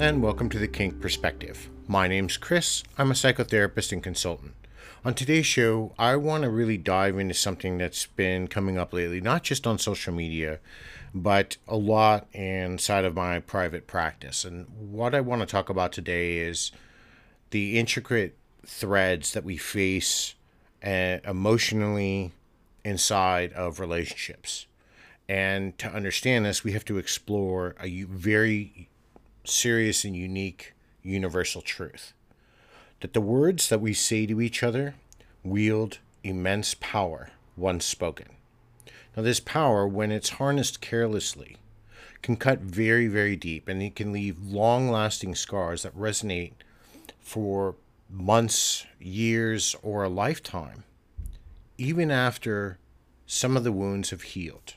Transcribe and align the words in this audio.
and 0.00 0.22
welcome 0.22 0.48
to 0.48 0.58
the 0.58 0.66
Kink 0.66 0.98
Perspective. 0.98 1.68
My 1.86 2.08
name's 2.08 2.38
Chris. 2.38 2.82
I'm 2.96 3.10
a 3.10 3.14
psychotherapist 3.14 3.92
and 3.92 4.02
consultant. 4.02 4.54
On 5.04 5.12
today's 5.12 5.44
show, 5.44 5.92
I 5.98 6.16
want 6.16 6.42
to 6.42 6.48
really 6.48 6.78
dive 6.78 7.18
into 7.18 7.34
something 7.34 7.76
that's 7.76 8.06
been 8.06 8.48
coming 8.48 8.78
up 8.78 8.94
lately, 8.94 9.20
not 9.20 9.42
just 9.42 9.66
on 9.66 9.78
social 9.78 10.14
media, 10.14 10.58
but 11.14 11.58
a 11.68 11.76
lot 11.76 12.28
inside 12.32 13.04
of 13.04 13.14
my 13.14 13.40
private 13.40 13.86
practice. 13.86 14.42
And 14.42 14.68
what 14.78 15.14
I 15.14 15.20
want 15.20 15.42
to 15.42 15.46
talk 15.46 15.68
about 15.68 15.92
today 15.92 16.38
is 16.38 16.72
the 17.50 17.78
intricate 17.78 18.38
threads 18.64 19.34
that 19.34 19.44
we 19.44 19.58
face 19.58 20.34
uh, 20.82 21.18
emotionally 21.24 22.32
inside 22.86 23.52
of 23.52 23.78
relationships. 23.78 24.64
And 25.28 25.76
to 25.76 25.88
understand 25.88 26.46
this, 26.46 26.64
we 26.64 26.72
have 26.72 26.86
to 26.86 26.96
explore 26.96 27.76
a 27.78 28.04
very 28.04 28.88
serious 29.50 30.04
and 30.04 30.16
unique 30.16 30.74
universal 31.02 31.62
truth 31.62 32.12
that 33.00 33.14
the 33.14 33.20
words 33.20 33.68
that 33.68 33.80
we 33.80 33.92
say 33.92 34.26
to 34.26 34.40
each 34.40 34.62
other 34.62 34.94
wield 35.42 35.98
immense 36.22 36.74
power 36.80 37.30
once 37.56 37.84
spoken. 37.84 38.26
Now, 39.16 39.22
this 39.22 39.40
power, 39.40 39.88
when 39.88 40.12
it's 40.12 40.30
harnessed 40.30 40.80
carelessly, 40.80 41.56
can 42.22 42.36
cut 42.36 42.60
very, 42.60 43.06
very 43.06 43.36
deep 43.36 43.68
and 43.68 43.82
it 43.82 43.96
can 43.96 44.12
leave 44.12 44.40
long 44.40 44.90
lasting 44.90 45.34
scars 45.34 45.82
that 45.82 45.96
resonate 45.96 46.52
for 47.18 47.74
months, 48.08 48.86
years, 48.98 49.74
or 49.82 50.04
a 50.04 50.08
lifetime, 50.08 50.84
even 51.78 52.10
after 52.10 52.78
some 53.26 53.56
of 53.56 53.64
the 53.64 53.72
wounds 53.72 54.10
have 54.10 54.22
healed. 54.22 54.74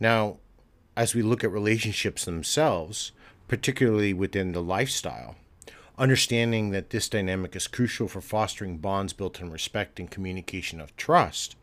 Now, 0.00 0.38
as 0.96 1.14
we 1.14 1.22
look 1.22 1.44
at 1.44 1.50
relationships 1.50 2.24
themselves, 2.24 3.12
particularly 3.48 4.12
within 4.12 4.52
the 4.52 4.62
lifestyle. 4.62 5.36
Understanding 5.96 6.70
that 6.70 6.90
this 6.90 7.08
dynamic 7.08 7.54
is 7.54 7.66
crucial 7.66 8.08
for 8.08 8.20
fostering 8.20 8.78
bonds 8.78 9.12
built 9.12 9.40
on 9.40 9.50
respect 9.50 10.00
and 10.00 10.10
communication 10.10 10.80
of 10.80 10.96
trust. 10.96 11.54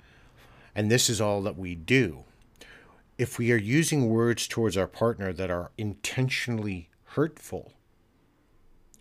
And 0.73 0.89
this 0.89 1.09
is 1.09 1.19
all 1.19 1.41
that 1.41 1.57
we 1.57 1.75
do. 1.75 2.23
If 3.17 3.38
we 3.38 3.51
are 3.51 3.57
using 3.57 4.09
words 4.09 4.47
towards 4.47 4.77
our 4.77 4.88
partner 4.88 5.33
that 5.33 5.51
are 5.51 5.71
intentionally 5.77 6.89
hurtful, 7.03 7.73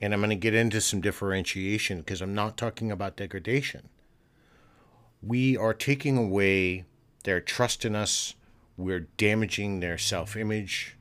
and 0.00 0.12
I'm 0.12 0.20
going 0.20 0.30
to 0.30 0.36
get 0.36 0.54
into 0.54 0.80
some 0.80 1.00
differentiation 1.00 1.98
because 1.98 2.20
I'm 2.20 2.34
not 2.34 2.56
talking 2.56 2.90
about 2.90 3.16
degradation, 3.16 3.88
we 5.22 5.56
are 5.56 5.74
taking 5.74 6.16
away 6.16 6.86
their 7.24 7.40
trust 7.40 7.84
in 7.84 7.94
us, 7.94 8.34
we're 8.76 9.08
damaging 9.16 9.80
their 9.80 9.98
self 9.98 10.36
image, 10.36 10.96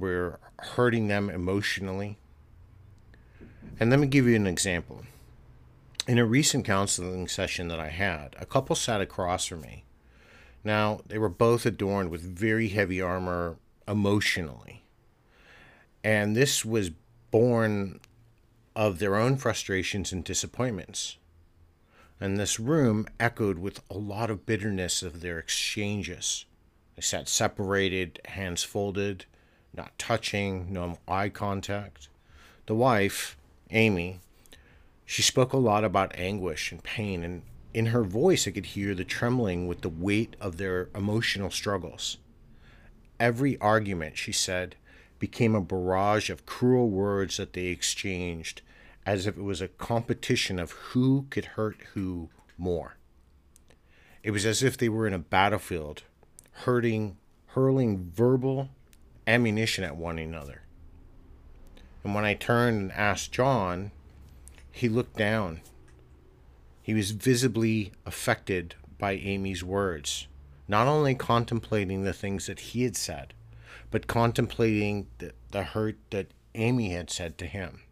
we're 0.00 0.38
hurting 0.58 1.08
them 1.08 1.30
emotionally. 1.30 2.18
And 3.78 3.90
let 3.90 4.00
me 4.00 4.06
give 4.06 4.26
you 4.26 4.36
an 4.36 4.46
example. 4.46 5.02
In 6.08 6.18
a 6.18 6.24
recent 6.24 6.64
counseling 6.64 7.28
session 7.28 7.68
that 7.68 7.78
I 7.78 7.88
had, 7.88 8.34
a 8.38 8.46
couple 8.46 8.74
sat 8.74 9.00
across 9.00 9.46
from 9.46 9.60
me. 9.60 9.84
Now, 10.64 11.00
they 11.06 11.18
were 11.18 11.28
both 11.28 11.64
adorned 11.64 12.10
with 12.10 12.20
very 12.20 12.68
heavy 12.68 13.00
armor 13.00 13.56
emotionally. 13.86 14.82
And 16.02 16.34
this 16.34 16.64
was 16.64 16.90
born 17.30 18.00
of 18.74 18.98
their 18.98 19.16
own 19.16 19.36
frustrations 19.36 20.12
and 20.12 20.24
disappointments. 20.24 21.16
And 22.20 22.38
this 22.38 22.60
room 22.60 23.06
echoed 23.18 23.58
with 23.58 23.80
a 23.90 23.96
lot 23.96 24.30
of 24.30 24.46
bitterness 24.46 25.02
of 25.02 25.20
their 25.20 25.38
exchanges. 25.38 26.44
They 26.96 27.02
sat 27.02 27.28
separated, 27.28 28.20
hands 28.26 28.62
folded, 28.62 29.24
not 29.74 29.98
touching, 29.98 30.72
no 30.72 30.98
eye 31.06 31.28
contact. 31.28 32.08
The 32.66 32.74
wife, 32.74 33.36
Amy, 33.70 34.20
she 35.04 35.22
spoke 35.22 35.52
a 35.52 35.58
lot 35.58 35.84
about 35.84 36.16
anguish 36.16 36.70
and 36.72 36.82
pain, 36.82 37.24
and 37.24 37.42
in 37.72 37.86
her 37.86 38.02
voice, 38.02 38.46
I 38.46 38.50
could 38.50 38.66
hear 38.66 38.94
the 38.94 39.04
trembling 39.04 39.66
with 39.66 39.82
the 39.82 39.88
weight 39.88 40.36
of 40.40 40.56
their 40.56 40.88
emotional 40.94 41.50
struggles. 41.50 42.18
Every 43.18 43.58
argument, 43.60 44.16
she 44.16 44.32
said, 44.32 44.76
became 45.18 45.54
a 45.54 45.60
barrage 45.60 46.30
of 46.30 46.46
cruel 46.46 46.88
words 46.88 47.36
that 47.36 47.52
they 47.52 47.66
exchanged 47.66 48.62
as 49.06 49.26
if 49.26 49.36
it 49.36 49.42
was 49.42 49.60
a 49.60 49.68
competition 49.68 50.58
of 50.58 50.72
who 50.72 51.26
could 51.30 51.44
hurt 51.44 51.76
who 51.94 52.28
more. 52.58 52.96
It 54.22 54.30
was 54.30 54.44
as 54.44 54.62
if 54.62 54.76
they 54.76 54.88
were 54.88 55.06
in 55.06 55.14
a 55.14 55.18
battlefield, 55.18 56.02
hurting, 56.52 57.16
hurling 57.48 58.10
verbal 58.14 58.68
ammunition 59.26 59.84
at 59.84 59.96
one 59.96 60.18
another. 60.18 60.62
And 62.02 62.14
when 62.14 62.24
I 62.24 62.34
turned 62.34 62.80
and 62.80 62.92
asked 62.92 63.32
John, 63.32 63.92
he 64.72 64.88
looked 64.88 65.16
down. 65.16 65.60
He 66.82 66.94
was 66.94 67.10
visibly 67.10 67.92
affected 68.06 68.74
by 68.98 69.12
Amy's 69.12 69.62
words, 69.62 70.26
not 70.66 70.86
only 70.86 71.14
contemplating 71.14 72.02
the 72.02 72.12
things 72.12 72.46
that 72.46 72.60
he 72.60 72.82
had 72.82 72.96
said, 72.96 73.34
but 73.90 74.06
contemplating 74.06 75.06
the, 75.18 75.32
the 75.50 75.62
hurt 75.64 75.96
that 76.10 76.28
Amy 76.54 76.90
had 76.90 77.10
said 77.10 77.38
to 77.38 77.46
him. 77.46 77.82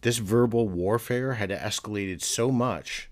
This 0.00 0.18
verbal 0.18 0.68
warfare 0.68 1.34
had 1.34 1.50
escalated 1.50 2.22
so 2.22 2.50
much, 2.50 3.08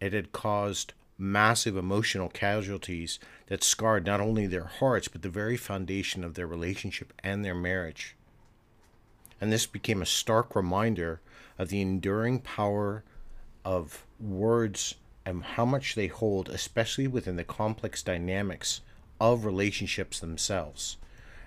it 0.00 0.12
had 0.12 0.32
caused 0.32 0.94
massive 1.18 1.76
emotional 1.76 2.28
casualties 2.28 3.18
that 3.48 3.64
scarred 3.64 4.06
not 4.06 4.20
only 4.20 4.46
their 4.46 4.64
hearts, 4.64 5.08
but 5.08 5.22
the 5.22 5.28
very 5.28 5.56
foundation 5.56 6.22
of 6.22 6.34
their 6.34 6.46
relationship 6.46 7.12
and 7.22 7.44
their 7.44 7.54
marriage. 7.54 8.14
And 9.40 9.52
this 9.52 9.66
became 9.66 10.00
a 10.00 10.06
stark 10.06 10.54
reminder 10.54 11.20
of 11.58 11.68
the 11.68 11.80
enduring 11.80 12.40
power 12.40 13.02
of 13.64 14.06
words 14.20 14.94
and 15.26 15.42
how 15.42 15.64
much 15.64 15.94
they 15.94 16.06
hold, 16.06 16.48
especially 16.48 17.06
within 17.06 17.36
the 17.36 17.44
complex 17.44 18.02
dynamics 18.02 18.80
of 19.20 19.44
relationships 19.44 20.20
themselves. 20.20 20.96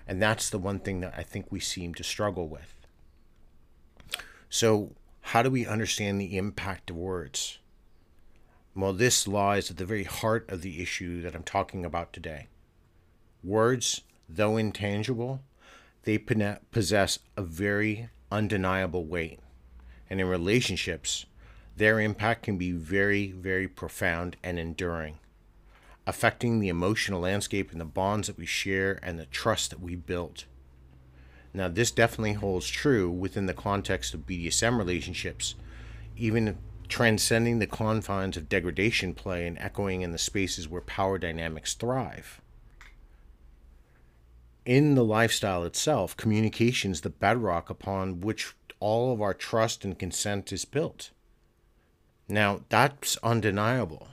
And 0.06 0.20
that's 0.20 0.50
the 0.50 0.58
one 0.58 0.78
thing 0.78 1.00
that 1.00 1.14
I 1.16 1.22
think 1.22 1.50
we 1.50 1.60
seem 1.60 1.94
to 1.94 2.04
struggle 2.04 2.48
with. 2.48 2.76
So, 4.50 4.92
how 5.26 5.42
do 5.42 5.50
we 5.50 5.66
understand 5.66 6.20
the 6.20 6.36
impact 6.36 6.90
of 6.90 6.96
words? 6.96 7.58
Well, 8.74 8.94
this 8.94 9.28
lies 9.28 9.70
at 9.70 9.76
the 9.76 9.84
very 9.84 10.04
heart 10.04 10.50
of 10.50 10.62
the 10.62 10.80
issue 10.80 11.20
that 11.22 11.34
I'm 11.34 11.42
talking 11.42 11.84
about 11.84 12.12
today. 12.12 12.46
Words, 13.44 14.00
though 14.28 14.56
intangible, 14.56 15.42
they 16.04 16.16
possess 16.16 17.18
a 17.36 17.42
very 17.42 18.08
undeniable 18.30 19.04
weight. 19.04 19.40
And 20.08 20.20
in 20.20 20.26
relationships, 20.26 21.26
their 21.76 22.00
impact 22.00 22.44
can 22.44 22.56
be 22.56 22.72
very, 22.72 23.32
very 23.32 23.68
profound 23.68 24.36
and 24.42 24.58
enduring, 24.58 25.18
affecting 26.06 26.58
the 26.58 26.68
emotional 26.68 27.20
landscape 27.20 27.72
and 27.72 27.80
the 27.80 27.84
bonds 27.84 28.28
that 28.28 28.38
we 28.38 28.46
share 28.46 28.98
and 29.02 29.18
the 29.18 29.26
trust 29.26 29.70
that 29.70 29.80
we 29.80 29.96
built. 29.96 30.46
Now, 31.52 31.68
this 31.68 31.90
definitely 31.90 32.34
holds 32.34 32.68
true 32.68 33.10
within 33.10 33.44
the 33.44 33.54
context 33.54 34.14
of 34.14 34.26
BDSM 34.26 34.78
relationships, 34.78 35.56
even 36.16 36.56
transcending 36.92 37.58
the 37.58 37.66
confines 37.66 38.36
of 38.36 38.50
degradation 38.50 39.14
play 39.14 39.46
and 39.46 39.58
echoing 39.58 40.02
in 40.02 40.12
the 40.12 40.18
spaces 40.18 40.68
where 40.68 40.82
power 40.82 41.16
dynamics 41.16 41.72
thrive. 41.72 42.42
In 44.66 44.94
the 44.94 45.02
lifestyle 45.02 45.64
itself, 45.64 46.14
communication 46.18 46.92
is 46.92 47.00
the 47.00 47.08
bedrock 47.08 47.70
upon 47.70 48.20
which 48.20 48.52
all 48.78 49.10
of 49.10 49.22
our 49.22 49.32
trust 49.32 49.86
and 49.86 49.98
consent 49.98 50.52
is 50.52 50.66
built. 50.66 51.12
Now, 52.28 52.60
that's 52.68 53.16
undeniable. 53.22 54.08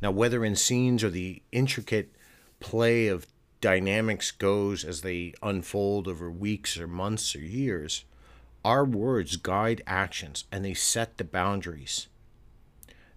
Now, 0.00 0.10
whether 0.10 0.42
in 0.42 0.56
scenes 0.56 1.04
or 1.04 1.10
the 1.10 1.42
intricate 1.52 2.14
play 2.60 3.08
of 3.08 3.26
dynamics 3.60 4.30
goes 4.30 4.84
as 4.84 5.02
they 5.02 5.34
unfold 5.42 6.08
over 6.08 6.30
weeks 6.30 6.78
or 6.78 6.86
months 6.86 7.36
or 7.36 7.40
years, 7.40 8.06
our 8.64 8.86
words 8.86 9.36
guide 9.36 9.82
actions 9.86 10.44
and 10.50 10.64
they 10.64 10.72
set 10.72 11.18
the 11.18 11.24
boundaries 11.24 12.08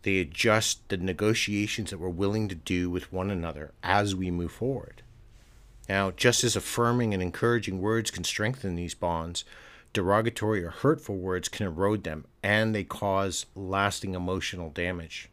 they 0.06 0.19
adjust 0.19 0.88
the 0.90 0.98
negotiations 0.98 1.90
that 1.90 1.98
we're 1.98 2.07
willing 2.07 2.48
to 2.48 2.54
do 2.54 2.92
with 2.92 3.12
one 3.12 3.31
another 3.31 3.72
as 3.81 4.16
we 4.16 4.30
move 4.30 4.52
forward. 4.52 5.02
Now, 5.90 6.12
just 6.12 6.44
as 6.44 6.56
affirming 6.56 7.12
and 7.12 7.24
encouraging 7.24 7.81
words 7.81 8.12
can 8.12 8.24
strengthen 8.24 8.75
these 8.75 8.94
bonds, 8.94 9.46
derogatory 9.94 10.63
or 10.63 10.69
hurtful 10.69 11.18
words 11.18 11.50
can 11.50 11.66
erode 11.66 12.04
them 12.04 12.25
and 12.44 12.75
they 12.75 12.84
cause 12.84 13.48
lasting 13.56 14.13
emotional 14.13 14.69
damage. 14.69 15.30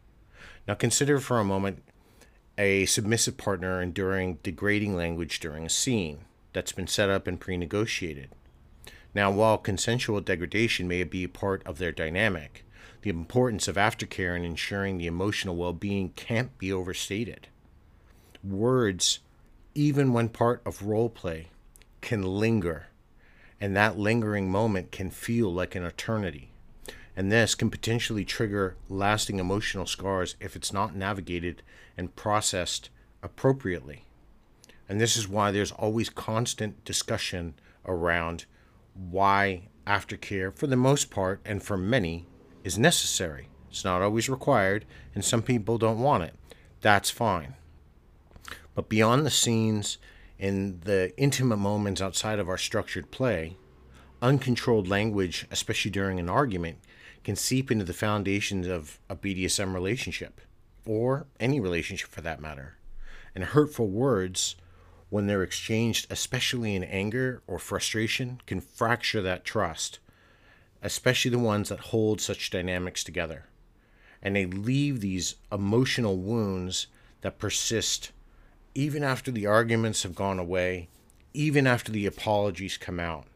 Now, 0.67 0.73
consider 0.73 1.21
for 1.21 1.39
a 1.39 1.45
moment 1.45 1.83
a 2.57 2.87
submissive 2.87 3.37
partner 3.37 3.83
enduring 3.83 4.39
degrading 4.43 4.97
language 4.97 5.39
during 5.39 5.67
a 5.67 5.71
scene 5.71 6.21
that's 6.55 6.73
been 6.73 6.87
set 6.87 7.11
up 7.11 7.27
and 7.27 7.39
pre 7.39 7.59
negotiated. 7.59 8.31
Now, 9.15 9.31
while 9.31 9.59
consensual 9.59 10.23
degradation 10.23 10.89
may 10.89 11.05
be 11.05 11.25
a 11.25 11.29
part 11.29 11.63
of 11.67 11.77
their 11.77 11.93
dynamic, 11.93 12.65
the 13.03 13.11
importance 13.11 13.69
of 13.69 13.77
aftercare 13.77 14.37
in 14.37 14.45
ensuring 14.45 14.99
the 14.99 15.07
emotional 15.07 15.57
well 15.57 15.73
being 15.73 16.11
can't 16.11 16.57
be 16.59 16.73
overstated. 16.73 17.49
Words, 18.43 19.21
even 19.75 20.13
when 20.13 20.29
part 20.29 20.63
of 20.65 20.83
role 20.83 21.09
play, 21.09 21.49
can 22.01 22.23
linger 22.23 22.87
and 23.63 23.77
that 23.77 23.97
lingering 23.97 24.51
moment 24.51 24.91
can 24.91 25.09
feel 25.09 25.53
like 25.55 25.77
an 25.77 25.85
eternity. 25.85 26.51
And 27.17 27.31
this 27.31 27.55
can 27.55 27.71
potentially 27.71 28.25
trigger 28.25 28.75
lasting 28.89 29.39
emotional 29.39 29.87
scars 29.87 30.35
if 30.41 30.57
it's 30.57 30.73
not 30.73 30.97
navigated 30.97 31.63
and 31.97 32.17
processed 32.17 32.91
appropriately. 33.23 34.05
And 34.89 35.01
this 35.01 35.17
is 35.17 35.29
why 35.29 35.53
there's 35.53 35.71
always 35.71 36.11
constant 36.11 36.85
discussion 36.85 37.55
around 37.87 38.47
why 38.95 39.69
aftercare, 39.87 40.53
for 40.53 40.67
the 40.67 40.75
most 40.75 41.09
part 41.09 41.41
and 41.45 41.63
for 41.63 41.77
many, 41.77 42.27
is 42.65 42.79
necessary. 42.79 43.49
It's 43.71 43.85
not 43.85 44.03
always 44.03 44.29
required, 44.29 44.85
and 45.15 45.25
some 45.25 45.43
people 45.43 45.79
don't 45.79 46.01
want 46.01 46.25
it. 46.25 46.35
That's 46.81 47.11
fine. 47.11 47.55
But 48.75 48.89
beyond 48.89 49.25
the 49.25 49.31
scenes 49.31 49.99
and 50.39 50.81
the 50.83 51.13
intimate 51.17 51.57
moments 51.59 52.01
outside 52.01 52.39
of 52.39 52.49
our 52.49 52.59
structured 52.59 53.11
play, 53.11 53.57
uncontrolled 54.21 54.89
language, 54.89 55.47
especially 55.51 55.91
during 55.91 56.19
an 56.19 56.29
argument, 56.29 56.79
can 57.25 57.37
seep 57.37 57.71
into 57.71 57.85
the 57.85 57.93
foundations 57.93 58.67
of 58.67 58.99
a 59.09 59.17
BDSM 59.17 59.75
relationship, 59.75 60.41
or 60.85 61.27
any 61.39 61.61
relationship 61.61 62.11
for 62.11 62.21
that 62.21 62.41
matter. 62.41 62.77
And 63.35 63.45
hurtful 63.45 63.89
words, 63.89 64.57
when 65.09 65.27
they're 65.27 65.43
exchanged, 65.43 66.07
especially 66.11 66.75
in 66.75 66.83
anger 66.85 67.43
or 67.47 67.59
frustration, 67.59 68.41
can 68.47 68.61
fracture 68.61 69.23
that 69.23 69.45
trust, 69.45 69.99
especially 70.83 71.31
the 71.31 71.39
ones 71.39 71.69
that 71.69 71.79
hold 71.79 72.21
such 72.21 72.51
dynamics 72.51 73.05
together. 73.05 73.47
And 74.21 74.37
they 74.37 74.47
leave 74.47 75.01
these 75.01 75.37
emotional 75.51 76.17
wounds 76.17 76.89
that 77.23 77.39
persist 77.39 78.13
even 78.75 79.05
after 79.05 79.31
the 79.31 79.47
arguments 79.47 80.03
have 80.03 80.15
gone 80.15 80.39
away, 80.39 80.89
even 81.35 81.67
after 81.67 81.93
the 81.93 82.07
apologies 82.07 82.77
come 82.77 82.99
out. 82.99 83.27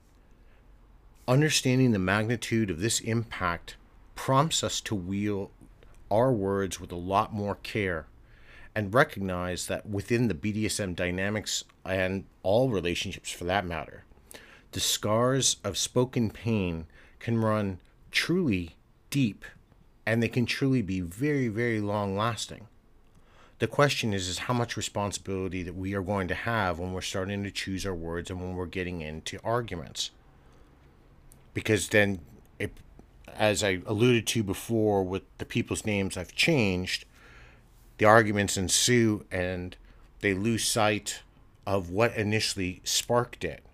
Understanding 1.29 1.93
the 1.93 1.99
magnitude 1.99 2.71
of 2.71 2.81
this 2.81 3.01
impact 3.01 3.77
prompts 4.15 4.65
us 4.65 4.81
to 4.81 4.95
wield 4.95 5.51
our 6.11 6.33
words 6.33 6.81
with 6.81 6.93
a 6.93 6.97
lot 6.97 7.33
more 7.33 7.57
care 7.57 8.07
and 8.75 8.95
recognize 8.95 9.67
that 9.67 9.89
within 9.89 10.29
the 10.29 10.35
BDSM 10.35 10.95
dynamics 10.95 11.65
and 11.85 12.25
all 12.43 12.71
relationships 12.71 13.31
for 13.31 13.45
that 13.45 13.67
matter, 13.67 14.05
the 14.73 14.81
scars 14.81 15.57
of 15.65 15.79
spoken 15.79 16.31
pain 16.31 16.87
can 17.27 17.43
run 17.43 17.81
truly 18.13 18.77
deep 19.11 19.45
and 20.07 20.23
they 20.23 20.29
can 20.29 20.47
truly 20.47 20.81
be 20.81 21.01
very, 21.01 21.49
very 21.49 21.81
long 21.81 22.17
lasting. 22.17 22.69
The 23.59 23.67
question 23.67 24.15
is, 24.15 24.29
is 24.29 24.39
how 24.39 24.55
much 24.55 24.77
responsibility 24.77 25.65
that 25.65 25.75
we 25.75 25.93
are 25.95 26.03
going 26.03 26.29
to 26.29 26.37
have 26.37 26.79
when 26.79 26.93
we're 26.93 27.01
starting 27.01 27.43
to 27.43 27.51
choose 27.51 27.85
our 27.85 27.97
words 27.97 28.31
and 28.31 28.41
when 28.41 28.55
we're 28.55 28.67
getting 28.67 29.01
into 29.01 29.41
arguments. 29.43 30.13
Because 31.53 31.89
then, 31.89 32.21
it, 32.61 32.71
as 33.35 33.65
I 33.65 33.81
alluded 33.87 34.29
to 34.29 34.45
before 34.45 35.03
with 35.03 35.25
the 35.39 35.45
people's 35.45 35.85
names 35.85 36.17
I've 36.17 36.37
changed, 36.37 37.07
the 37.99 38.05
arguments 38.05 38.57
ensue 38.57 39.25
and 39.33 39.77
they 40.21 40.33
lose 40.33 40.65
sight 40.65 41.23
of 41.67 41.91
what 41.91 42.15
initially 42.15 42.83
sparked 42.85 43.43
it. 43.43 43.65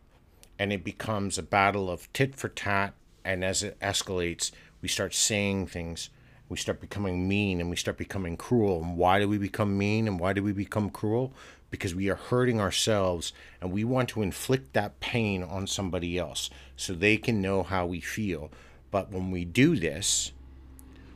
And 0.58 0.72
it 0.72 0.82
becomes 0.82 1.36
a 1.36 1.42
battle 1.42 1.90
of 1.90 2.10
tit 2.14 2.34
for 2.34 2.48
tat. 2.48 2.94
And 3.24 3.44
as 3.44 3.62
it 3.62 3.78
escalates, 3.80 4.50
we 4.80 4.88
start 4.88 5.14
saying 5.14 5.68
things 5.68 6.10
we 6.52 6.58
start 6.58 6.82
becoming 6.82 7.26
mean 7.26 7.62
and 7.62 7.70
we 7.70 7.76
start 7.76 7.96
becoming 7.96 8.36
cruel. 8.36 8.82
And 8.82 8.98
why 8.98 9.18
do 9.18 9.26
we 9.26 9.38
become 9.38 9.78
mean 9.78 10.06
and 10.06 10.20
why 10.20 10.34
do 10.34 10.42
we 10.42 10.52
become 10.52 10.90
cruel? 10.90 11.32
Because 11.70 11.94
we 11.94 12.10
are 12.10 12.14
hurting 12.14 12.60
ourselves 12.60 13.32
and 13.62 13.72
we 13.72 13.84
want 13.84 14.10
to 14.10 14.20
inflict 14.20 14.74
that 14.74 15.00
pain 15.00 15.42
on 15.42 15.66
somebody 15.66 16.18
else 16.18 16.50
so 16.76 16.92
they 16.92 17.16
can 17.16 17.40
know 17.40 17.62
how 17.62 17.86
we 17.86 18.00
feel. 18.00 18.50
But 18.90 19.10
when 19.10 19.30
we 19.30 19.46
do 19.46 19.76
this, 19.76 20.32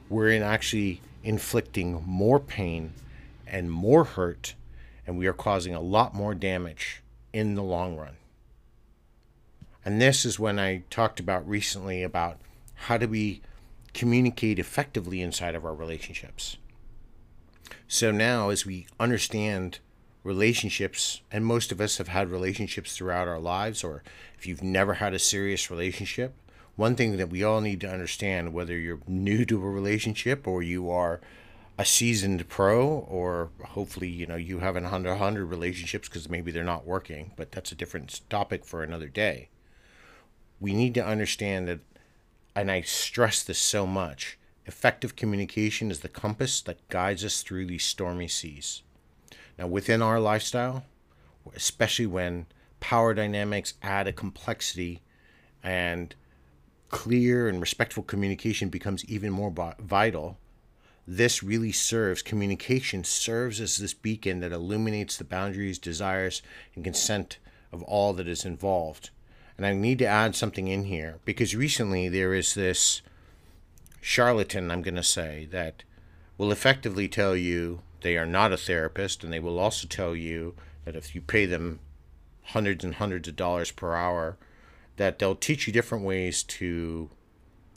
we're 0.09 0.31
in 0.31 0.43
actually 0.43 1.03
inflicting 1.23 2.03
more 2.07 2.41
pain 2.41 2.95
and 3.47 3.71
more 3.71 4.05
hurt, 4.05 4.55
and 5.07 5.19
we 5.19 5.27
are 5.27 5.35
causing 5.35 5.75
a 5.75 5.81
lot 5.81 6.15
more 6.15 6.35
damage 6.35 7.03
in 7.35 7.57
the 7.57 7.63
long 7.63 7.95
run. 7.97 8.17
And 9.87 10.03
this 10.03 10.25
is 10.25 10.41
when 10.41 10.59
I 10.59 10.83
talked 10.91 11.21
about 11.21 11.49
recently 11.49 12.03
about 12.03 12.41
how 12.75 12.97
do 12.99 13.07
we 13.07 13.41
communicate 13.95 14.59
effectively 14.59 15.23
inside 15.23 15.55
of 15.55 15.65
our 15.65 15.77
relationships. 15.77 16.57
So 17.87 18.11
now, 18.11 18.49
as 18.49 18.67
we 18.67 18.89
understand 18.99 19.79
relationships, 20.25 21.21
and 21.31 21.47
most 21.47 21.71
of 21.71 21.81
us 21.81 21.99
have 21.99 22.09
had 22.09 22.31
relationships 22.33 22.97
throughout 22.97 23.29
our 23.29 23.39
lives, 23.39 23.85
or 23.85 24.03
if 24.37 24.45
you've 24.45 24.61
never 24.61 24.95
had 24.95 25.15
a 25.15 25.21
serious 25.21 25.71
relationship, 25.71 26.35
one 26.75 26.97
thing 26.97 27.17
that 27.17 27.31
we 27.31 27.45
all 27.45 27.61
need 27.61 27.81
to 27.83 27.89
understand 27.89 28.53
whether 28.53 28.77
you're 28.77 28.99
new 29.07 29.45
to 29.45 29.65
a 29.65 29.71
relationship 29.71 30.49
or 30.49 30.65
you 30.65 30.91
are 30.91 31.21
a 31.79 31.85
seasoned 31.85 32.49
pro 32.49 32.89
or 32.89 33.51
hopefully 33.63 34.09
you 34.09 34.27
know 34.27 34.35
you 34.35 34.59
have 34.59 34.75
an 34.75 34.83
100 34.85 35.11
100 35.11 35.45
relationships 35.45 36.09
because 36.09 36.29
maybe 36.29 36.51
they're 36.51 36.65
not 36.65 36.87
working 36.87 37.33
but 37.37 37.53
that's 37.53 37.71
a 37.71 37.75
different 37.75 38.23
topic 38.31 38.65
for 38.65 38.83
another 38.83 39.09
day 39.09 39.51
we 40.61 40.75
need 40.75 40.95
to 40.95 41.05
understand 41.05 41.69
that 41.69 41.81
and 42.55 42.71
I 42.71 42.81
stress 42.81 43.43
this 43.43 43.59
so 43.59 43.87
much 43.87 44.39
effective 44.65 45.15
communication 45.15 45.91
is 45.91 46.01
the 46.01 46.09
compass 46.09 46.61
that 46.63 46.89
guides 46.89 47.25
us 47.25 47.43
through 47.43 47.67
these 47.67 47.85
stormy 47.85 48.29
seas. 48.29 48.83
Now, 49.59 49.67
within 49.69 50.03
our 50.03 50.19
lifestyle, 50.19 50.85
especially 51.55 52.07
when 52.07 52.47
power 52.81 53.15
dynamics 53.15 53.75
add 53.83 54.09
a 54.09 54.13
complexity 54.13 55.03
and 55.63 56.15
clear 56.89 57.49
and 57.49 57.61
respectful 57.61 58.03
communication 58.03 58.69
becomes 58.69 59.05
even 59.05 59.33
more 59.33 59.53
vital, 59.79 60.39
this 61.07 61.43
really 61.43 61.73
serves, 61.73 62.23
communication 62.23 63.05
serves 63.05 63.61
as 63.61 63.77
this 63.77 63.95
beacon 63.95 64.41
that 64.41 64.53
illuminates 64.53 65.17
the 65.17 65.25
boundaries, 65.25 65.79
desires, 65.79 66.43
and 66.75 66.83
consent 66.83 67.39
of 67.71 67.83
all 67.85 68.13
that 68.15 68.27
is 68.27 68.45
involved. 68.45 69.11
And 69.57 69.67
I 69.67 69.73
need 69.73 69.99
to 70.01 70.07
add 70.07 70.37
something 70.37 70.69
in 70.69 70.85
here 70.85 71.19
because 71.25 71.55
recently 71.55 72.09
there 72.09 72.35
is 72.35 72.55
this 72.55 73.03
charlatan, 74.01 74.71
I'm 74.71 74.83
going 74.83 74.97
to 74.97 75.03
say, 75.03 75.49
that 75.51 75.83
will 76.37 76.53
effectively 76.53 77.09
tell 77.09 77.35
you 77.35 77.81
they 78.03 78.17
are 78.17 78.27
not 78.27 78.53
a 78.53 78.57
therapist, 78.57 79.25
and 79.25 79.33
they 79.33 79.41
will 79.41 79.59
also 79.59 79.89
tell 79.89 80.15
you 80.15 80.55
that 80.85 80.95
if 80.95 81.15
you 81.15 81.21
pay 81.21 81.47
them 81.47 81.81
hundreds 82.45 82.85
and 82.85 82.95
hundreds 82.95 83.27
of 83.27 83.37
dollars 83.37 83.71
per 83.71 83.95
hour, 83.95 84.37
that 84.97 85.19
they'll 85.19 85.35
teach 85.35 85.67
you 85.67 85.73
different 85.73 86.05
ways 86.05 86.43
to 86.43 87.11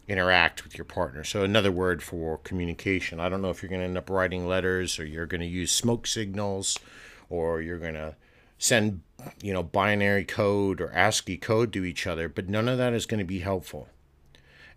interact 0.07 0.63
with 0.63 0.77
your 0.77 0.86
partner. 0.86 1.24
So 1.24 1.43
another 1.43 1.71
word 1.71 2.03
for 2.03 2.38
communication. 2.39 3.19
I 3.19 3.29
don't 3.29 3.41
know 3.41 3.50
if 3.50 3.62
you're 3.62 3.69
going 3.69 3.81
to 3.81 3.88
end 3.88 3.98
up 3.98 4.09
writing 4.09 4.48
letters 4.48 5.00
or 5.00 5.05
you're 5.05 5.25
going 5.25 5.41
to 5.41 5.48
use 5.48 5.71
smoke 5.71 6.07
signals 6.07 6.77
or 7.29 7.62
you're 7.62 7.77
going 7.79 7.93
to 7.93 8.15
send 8.59 9.01
you 9.41 9.51
know 9.51 9.63
binary 9.63 10.23
code 10.25 10.79
or 10.79 10.91
ASCII 10.93 11.37
code 11.37 11.73
to 11.73 11.83
each 11.83 12.05
other, 12.05 12.29
but 12.29 12.47
none 12.47 12.67
of 12.67 12.77
that 12.77 12.93
is 12.93 13.07
going 13.07 13.19
to 13.19 13.25
be 13.25 13.39
helpful. 13.39 13.87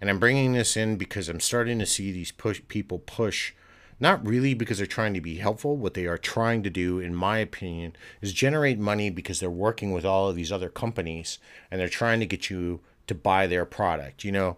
And 0.01 0.09
I'm 0.09 0.19
bringing 0.19 0.53
this 0.53 0.77
in 0.77 0.97
because 0.97 1.29
I'm 1.29 1.41
starting 1.41 1.79
to 1.79 1.87
see 1.87 2.11
these 2.11 2.33
push 2.33 2.63
people 2.69 2.99
push 2.99 3.53
not 4.01 4.27
really 4.27 4.53
because 4.53 4.79
they're 4.79 4.87
trying 4.87 5.15
to 5.15 5.21
be 5.21 5.37
helpful. 5.37 5.77
What 5.77 5.95
they 5.95 6.07
are 6.07 6.19
trying 6.19 6.65
to 6.65 6.71
do, 6.71 6.99
in 6.99 7.15
my 7.15 7.39
opinion, 7.39 7.95
is 8.21 8.33
generate 8.33 8.81
money 8.81 9.11
because 9.11 9.39
they're 9.39 9.49
working 9.49 9.93
with 9.93 10.05
all 10.05 10.29
of 10.29 10.35
these 10.35 10.51
other 10.51 10.69
companies 10.69 11.39
and 11.71 11.81
they're 11.81 11.89
trying 11.89 12.19
to 12.19 12.27
get 12.27 12.51
you 12.51 12.81
to 13.07 13.15
buy 13.15 13.47
their 13.47 13.65
product. 13.65 14.25
You 14.25 14.33
know, 14.33 14.57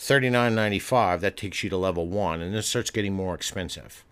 $39.95, 0.00 1.20
that 1.20 1.36
takes 1.36 1.62
you 1.62 1.70
to 1.70 1.76
level 1.76 2.08
one, 2.08 2.42
and 2.42 2.52
this 2.52 2.66
starts 2.66 2.90
getting 2.90 3.14
more 3.14 3.36
expensive. 3.36 4.04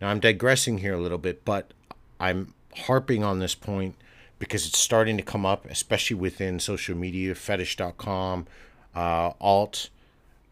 Now, 0.00 0.08
I'm 0.08 0.18
digressing 0.18 0.78
here 0.78 0.94
a 0.94 1.00
little 1.00 1.16
bit, 1.16 1.44
but 1.44 1.72
I'm 2.18 2.52
harping 2.76 3.24
on 3.24 3.38
this 3.38 3.54
point 3.54 3.96
because 4.38 4.66
it's 4.66 4.78
starting 4.78 5.16
to 5.16 5.22
come 5.22 5.44
up, 5.44 5.66
especially 5.66 6.16
within 6.16 6.58
social 6.58 6.96
media, 6.96 7.34
fetish.com, 7.34 8.46
uh, 8.94 9.32
alt, 9.40 9.90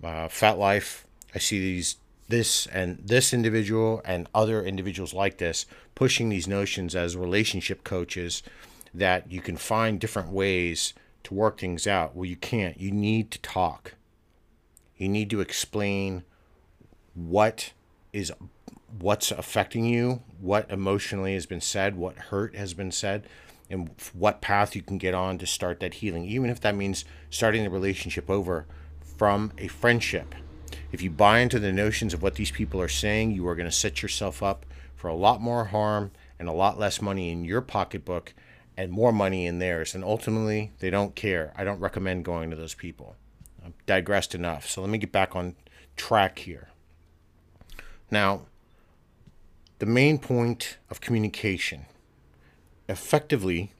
uh, 0.02 0.28
FetLife. 0.28 1.04
I 1.34 1.38
see 1.38 1.58
these 1.58 1.96
this 2.28 2.66
and 2.66 2.98
this 3.02 3.32
individual 3.32 4.02
and 4.04 4.28
other 4.34 4.62
individuals 4.62 5.14
like 5.14 5.38
this 5.38 5.64
pushing 5.94 6.28
these 6.28 6.46
notions 6.46 6.94
as 6.94 7.16
relationship 7.16 7.84
coaches 7.84 8.42
that 8.92 9.32
you 9.32 9.40
can 9.40 9.56
find 9.56 9.98
different 9.98 10.30
ways 10.30 10.92
to 11.24 11.34
work 11.34 11.58
things 11.58 11.86
out. 11.86 12.14
Well, 12.14 12.26
you 12.26 12.36
can't. 12.36 12.78
You 12.78 12.90
need 12.90 13.30
to 13.32 13.38
talk. 13.40 13.94
You 14.96 15.08
need 15.08 15.30
to 15.30 15.40
explain 15.40 16.22
what 17.14 17.72
is 18.12 18.32
what's 18.98 19.30
affecting 19.30 19.84
you, 19.84 20.22
what 20.40 20.70
emotionally 20.70 21.34
has 21.34 21.46
been 21.46 21.60
said, 21.60 21.96
what 21.96 22.16
hurt 22.16 22.54
has 22.54 22.74
been 22.74 22.92
said, 22.92 23.26
and 23.70 23.90
what 24.12 24.40
path 24.40 24.74
you 24.74 24.82
can 24.82 24.98
get 24.98 25.14
on 25.14 25.38
to 25.38 25.46
start 25.46 25.80
that 25.80 25.94
healing, 25.94 26.24
even 26.24 26.50
if 26.50 26.60
that 26.60 26.74
means 26.74 27.04
starting 27.30 27.64
the 27.64 27.70
relationship 27.70 28.30
over 28.30 28.66
from 29.16 29.52
a 29.58 29.68
friendship. 29.68 30.34
If 30.90 31.02
you 31.02 31.10
buy 31.10 31.40
into 31.40 31.58
the 31.58 31.72
notions 31.72 32.14
of 32.14 32.22
what 32.22 32.36
these 32.36 32.50
people 32.50 32.80
are 32.80 32.88
saying, 32.88 33.32
you 33.32 33.46
are 33.46 33.54
going 33.54 33.68
to 33.68 33.72
set 33.72 34.02
yourself 34.02 34.42
up 34.42 34.64
for 34.96 35.08
a 35.08 35.14
lot 35.14 35.40
more 35.40 35.66
harm 35.66 36.12
and 36.38 36.48
a 36.48 36.52
lot 36.52 36.78
less 36.78 37.02
money 37.02 37.30
in 37.30 37.44
your 37.44 37.60
pocketbook 37.60 38.32
and 38.76 38.90
more 38.90 39.12
money 39.12 39.44
in 39.44 39.58
theirs. 39.58 39.94
And 39.94 40.02
ultimately, 40.02 40.72
they 40.78 40.88
don't 40.88 41.14
care. 41.14 41.52
I 41.56 41.64
don't 41.64 41.80
recommend 41.80 42.24
going 42.24 42.48
to 42.50 42.56
those 42.56 42.74
people. 42.74 43.16
I've 43.64 43.74
digressed 43.86 44.34
enough. 44.34 44.68
So 44.68 44.80
let 44.80 44.88
me 44.88 44.98
get 44.98 45.12
back 45.12 45.36
on 45.36 45.56
track 45.96 46.38
here. 46.38 46.68
Now, 48.10 48.46
the 49.78 49.86
main 49.86 50.18
point 50.18 50.78
of 50.90 51.00
communication 51.00 51.86
effectively, 52.88 53.70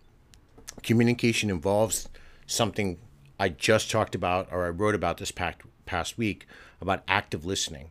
communication 0.82 1.50
involves 1.50 2.08
something 2.46 2.98
I 3.40 3.48
just 3.48 3.90
talked 3.90 4.14
about 4.14 4.48
or 4.52 4.66
I 4.66 4.70
wrote 4.70 4.94
about 4.94 5.18
this 5.18 5.32
past 5.32 6.18
week 6.18 6.46
about 6.80 7.02
active 7.08 7.44
listening 7.44 7.90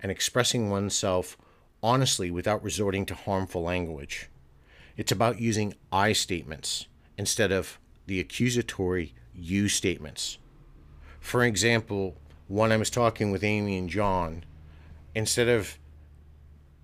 and 0.00 0.10
expressing 0.10 0.70
oneself 0.70 1.36
honestly 1.82 2.30
without 2.30 2.62
resorting 2.62 3.06
to 3.06 3.14
harmful 3.14 3.62
language. 3.62 4.28
It's 4.96 5.12
about 5.12 5.40
using 5.40 5.74
I 5.92 6.12
statements 6.12 6.86
instead 7.16 7.52
of 7.52 7.78
the 8.06 8.20
accusatory 8.20 9.14
you 9.34 9.68
statements. 9.68 10.38
For 11.20 11.44
example, 11.44 12.16
when 12.48 12.72
I 12.72 12.76
was 12.76 12.90
talking 12.90 13.30
with 13.30 13.44
Amy 13.44 13.76
and 13.76 13.90
John, 13.90 14.44
instead 15.14 15.48
of 15.48 15.78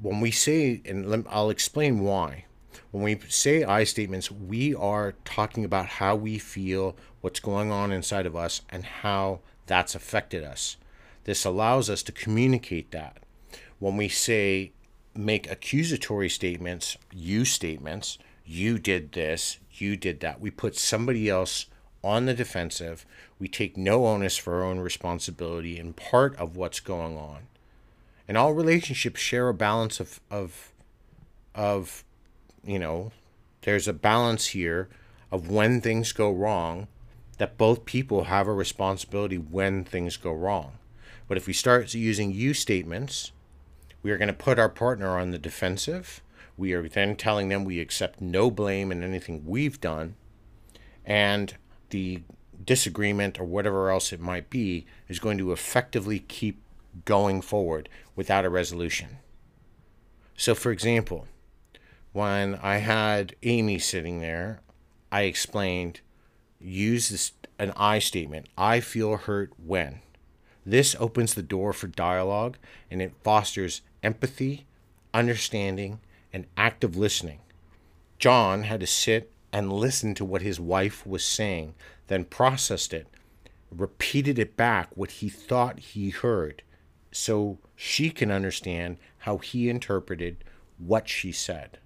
when 0.02 0.20
we 0.20 0.30
say, 0.30 0.82
and 0.84 1.26
I'll 1.30 1.50
explain 1.50 2.00
why. 2.00 2.44
When 2.90 3.04
we 3.04 3.18
say 3.28 3.64
I 3.64 3.84
statements, 3.84 4.30
we 4.30 4.74
are 4.74 5.14
talking 5.24 5.64
about 5.64 5.86
how 5.86 6.16
we 6.16 6.38
feel, 6.38 6.96
what's 7.20 7.40
going 7.40 7.70
on 7.70 7.92
inside 7.92 8.26
of 8.26 8.36
us, 8.36 8.62
and 8.68 8.84
how 8.84 9.40
that's 9.66 9.94
affected 9.94 10.44
us. 10.44 10.76
This 11.24 11.44
allows 11.44 11.88
us 11.88 12.02
to 12.02 12.12
communicate 12.12 12.90
that. 12.90 13.18
When 13.78 13.96
we 13.96 14.08
say 14.08 14.72
make 15.14 15.50
accusatory 15.50 16.28
statements, 16.28 16.98
you 17.12 17.44
statements, 17.44 18.18
you 18.44 18.78
did 18.78 19.12
this, 19.12 19.58
you 19.72 19.96
did 19.96 20.20
that, 20.20 20.40
we 20.40 20.50
put 20.50 20.76
somebody 20.76 21.30
else 21.30 21.66
on 22.02 22.26
the 22.26 22.34
defensive. 22.34 23.06
We 23.38 23.48
take 23.48 23.76
no 23.76 24.06
onus 24.06 24.36
for 24.36 24.56
our 24.56 24.64
own 24.64 24.80
responsibility 24.80 25.78
in 25.78 25.92
part 25.92 26.34
of 26.36 26.56
what's 26.56 26.80
going 26.80 27.16
on. 27.16 27.46
And 28.32 28.38
all 28.38 28.54
relationships 28.54 29.20
share 29.20 29.50
a 29.50 29.52
balance 29.52 30.00
of 30.00 30.18
of 30.30 30.72
of 31.54 32.02
you 32.64 32.78
know, 32.78 33.12
there's 33.60 33.86
a 33.86 33.92
balance 33.92 34.46
here 34.46 34.88
of 35.30 35.50
when 35.50 35.82
things 35.82 36.12
go 36.12 36.32
wrong 36.32 36.88
that 37.36 37.58
both 37.58 37.84
people 37.84 38.24
have 38.24 38.48
a 38.48 38.54
responsibility 38.54 39.36
when 39.36 39.84
things 39.84 40.16
go 40.16 40.32
wrong. 40.32 40.78
But 41.28 41.36
if 41.36 41.46
we 41.46 41.52
start 41.52 41.92
using 41.92 42.32
you 42.32 42.54
statements, 42.54 43.32
we 44.02 44.10
are 44.10 44.16
going 44.16 44.28
to 44.28 44.32
put 44.32 44.58
our 44.58 44.70
partner 44.70 45.18
on 45.18 45.30
the 45.30 45.38
defensive. 45.38 46.22
We 46.56 46.72
are 46.72 46.88
then 46.88 47.16
telling 47.16 47.50
them 47.50 47.66
we 47.66 47.80
accept 47.80 48.22
no 48.22 48.50
blame 48.50 48.90
in 48.90 49.02
anything 49.02 49.44
we've 49.44 49.78
done. 49.78 50.14
And 51.04 51.54
the 51.90 52.22
disagreement 52.64 53.38
or 53.38 53.44
whatever 53.44 53.90
else 53.90 54.10
it 54.10 54.20
might 54.20 54.48
be 54.48 54.86
is 55.06 55.18
going 55.18 55.36
to 55.36 55.52
effectively 55.52 56.20
keep 56.20 56.62
going 57.04 57.40
forward 57.40 57.88
without 58.14 58.44
a 58.44 58.50
resolution. 58.50 59.18
So, 60.36 60.54
for 60.54 60.70
example, 60.70 61.26
when 62.12 62.56
I 62.56 62.78
had 62.78 63.36
Amy 63.42 63.78
sitting 63.78 64.20
there, 64.20 64.60
I 65.10 65.22
explained 65.22 66.00
use 66.60 67.08
this 67.08 67.32
an 67.58 67.72
I 67.76 67.98
statement. 67.98 68.46
I 68.56 68.80
feel 68.80 69.16
hurt 69.16 69.52
when. 69.64 70.00
This 70.64 70.96
opens 70.98 71.34
the 71.34 71.42
door 71.42 71.72
for 71.72 71.86
dialogue 71.86 72.56
and 72.90 73.02
it 73.02 73.12
fosters 73.22 73.82
empathy, 74.02 74.66
understanding, 75.12 76.00
and 76.32 76.46
active 76.56 76.96
listening. 76.96 77.40
John 78.18 78.64
had 78.64 78.80
to 78.80 78.86
sit 78.86 79.32
and 79.52 79.72
listen 79.72 80.14
to 80.14 80.24
what 80.24 80.42
his 80.42 80.58
wife 80.58 81.06
was 81.06 81.24
saying, 81.24 81.74
then 82.06 82.24
processed 82.24 82.94
it, 82.94 83.06
repeated 83.70 84.38
it 84.38 84.56
back 84.56 84.88
what 84.94 85.10
he 85.12 85.28
thought 85.28 85.78
he 85.80 86.10
heard, 86.10 86.62
so 87.12 87.58
she 87.76 88.10
can 88.10 88.30
understand 88.30 88.96
how 89.18 89.38
he 89.38 89.68
interpreted 89.68 90.42
what 90.78 91.08
she 91.08 91.30
said. 91.30 91.78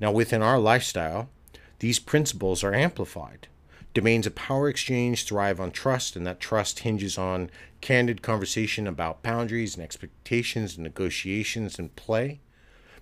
Now, 0.00 0.12
within 0.12 0.42
our 0.42 0.58
lifestyle, 0.58 1.30
these 1.78 1.98
principles 1.98 2.62
are 2.62 2.74
amplified. 2.74 3.48
Domains 3.94 4.26
of 4.26 4.34
power 4.34 4.68
exchange 4.68 5.24
thrive 5.24 5.58
on 5.58 5.70
trust, 5.70 6.14
and 6.14 6.26
that 6.26 6.40
trust 6.40 6.80
hinges 6.80 7.16
on 7.16 7.50
candid 7.80 8.22
conversation 8.22 8.86
about 8.86 9.22
boundaries 9.22 9.74
and 9.74 9.82
expectations 9.82 10.74
and 10.76 10.84
negotiations 10.84 11.78
and 11.78 11.94
play. 11.96 12.40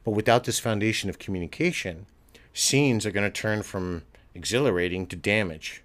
But 0.05 0.13
without 0.13 0.45
this 0.45 0.61
foundation 0.61 1.11
of 1.11 1.19
communication, 1.19 2.07
scenes 2.55 3.05
are 3.05 3.11
going 3.11 3.31
to 3.31 3.41
turn 3.41 3.63
from 3.63 4.03
exhilarating 4.35 5.07
to 5.09 5.17
damage 5.17 5.83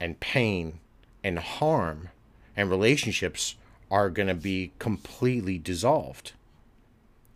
and 0.00 0.18
pain 0.18 0.80
and 1.22 1.38
harm, 1.38 2.08
and 2.56 2.70
relationships 2.70 3.54
are 3.92 4.08
going 4.08 4.26
to 4.26 4.34
be 4.34 4.72
completely 4.78 5.58
dissolved. 5.58 6.32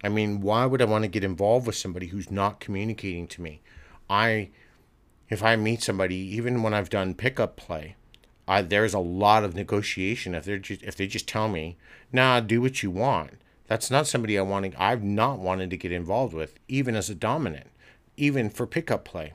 I 0.03 0.09
mean, 0.09 0.41
why 0.41 0.65
would 0.65 0.81
I 0.81 0.87
want 0.87 1.05
to 1.05 1.09
get 1.09 1.23
involved 1.23 1.67
with 1.67 1.77
somebody 1.77 2.07
who's 2.07 2.31
not 2.31 2.61
communicating 2.61 3.27
to 3.29 3.43
me? 3.43 3.61
I, 4.09 4.49
if 5.29 5.43
I 5.43 5.57
meet 5.57 5.83
somebody, 5.83 6.17
even 6.17 6.63
when 6.63 6.73
I've 6.73 6.89
done 6.89 7.13
pickup 7.13 7.57
play, 7.57 7.97
I, 8.49 8.63
there's 8.63 8.95
a 8.95 8.99
lot 8.99 9.45
of 9.45 9.55
negotiation. 9.55 10.35
If 10.35 10.47
they're 10.47 10.59
just, 10.59 10.83
if 10.83 10.97
they 10.97 11.07
just 11.07 11.29
tell 11.29 11.49
me, 11.49 11.77
"Nah, 12.11 12.41
do 12.41 12.63
what 12.63 12.83
you 12.83 12.91
want," 12.91 13.33
that's 13.67 13.91
not 13.91 14.07
somebody 14.07 14.39
I 14.39 14.43
want. 14.43 14.73
I've 14.79 15.03
not 15.03 15.41
wanted 15.41 15.69
to 15.71 15.77
get 15.77 15.93
involved 15.93 16.33
with, 16.33 16.59
even 16.69 16.95
as 16.95 17.11
a 17.11 17.15
dominant, 17.15 17.67
even 18.17 18.49
for 18.49 18.67
pickup 18.67 19.05
play. 19.05 19.33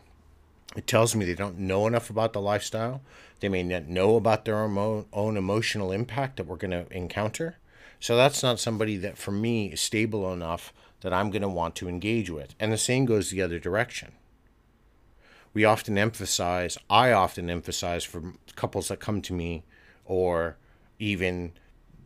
It 0.75 0.87
tells 0.87 1.15
me 1.15 1.25
they 1.25 1.35
don't 1.35 1.59
know 1.59 1.85
enough 1.85 2.09
about 2.09 2.33
the 2.33 2.41
lifestyle. 2.41 3.01
They 3.39 3.49
may 3.49 3.63
not 3.63 3.87
know 3.87 4.15
about 4.15 4.45
their 4.45 4.57
own, 4.57 5.05
own 5.11 5.37
emotional 5.37 5.91
impact 5.91 6.37
that 6.37 6.45
we're 6.45 6.55
going 6.55 6.71
to 6.71 6.85
encounter. 6.91 7.57
So 7.99 8.15
that's 8.15 8.41
not 8.41 8.59
somebody 8.59 8.97
that 8.97 9.17
for 9.17 9.31
me 9.31 9.67
is 9.67 9.81
stable 9.81 10.31
enough 10.31 10.73
that 11.01 11.13
I'm 11.13 11.29
going 11.29 11.41
to 11.41 11.49
want 11.49 11.75
to 11.75 11.89
engage 11.89 12.29
with. 12.29 12.55
And 12.59 12.71
the 12.71 12.77
same 12.77 13.05
goes 13.05 13.29
the 13.29 13.41
other 13.41 13.59
direction. 13.59 14.13
We 15.53 15.65
often 15.65 15.97
emphasize, 15.97 16.77
I 16.89 17.11
often 17.11 17.49
emphasize 17.49 18.03
for 18.03 18.33
couples 18.55 18.87
that 18.87 18.99
come 18.99 19.21
to 19.23 19.33
me 19.33 19.63
or 20.05 20.55
even 20.99 21.51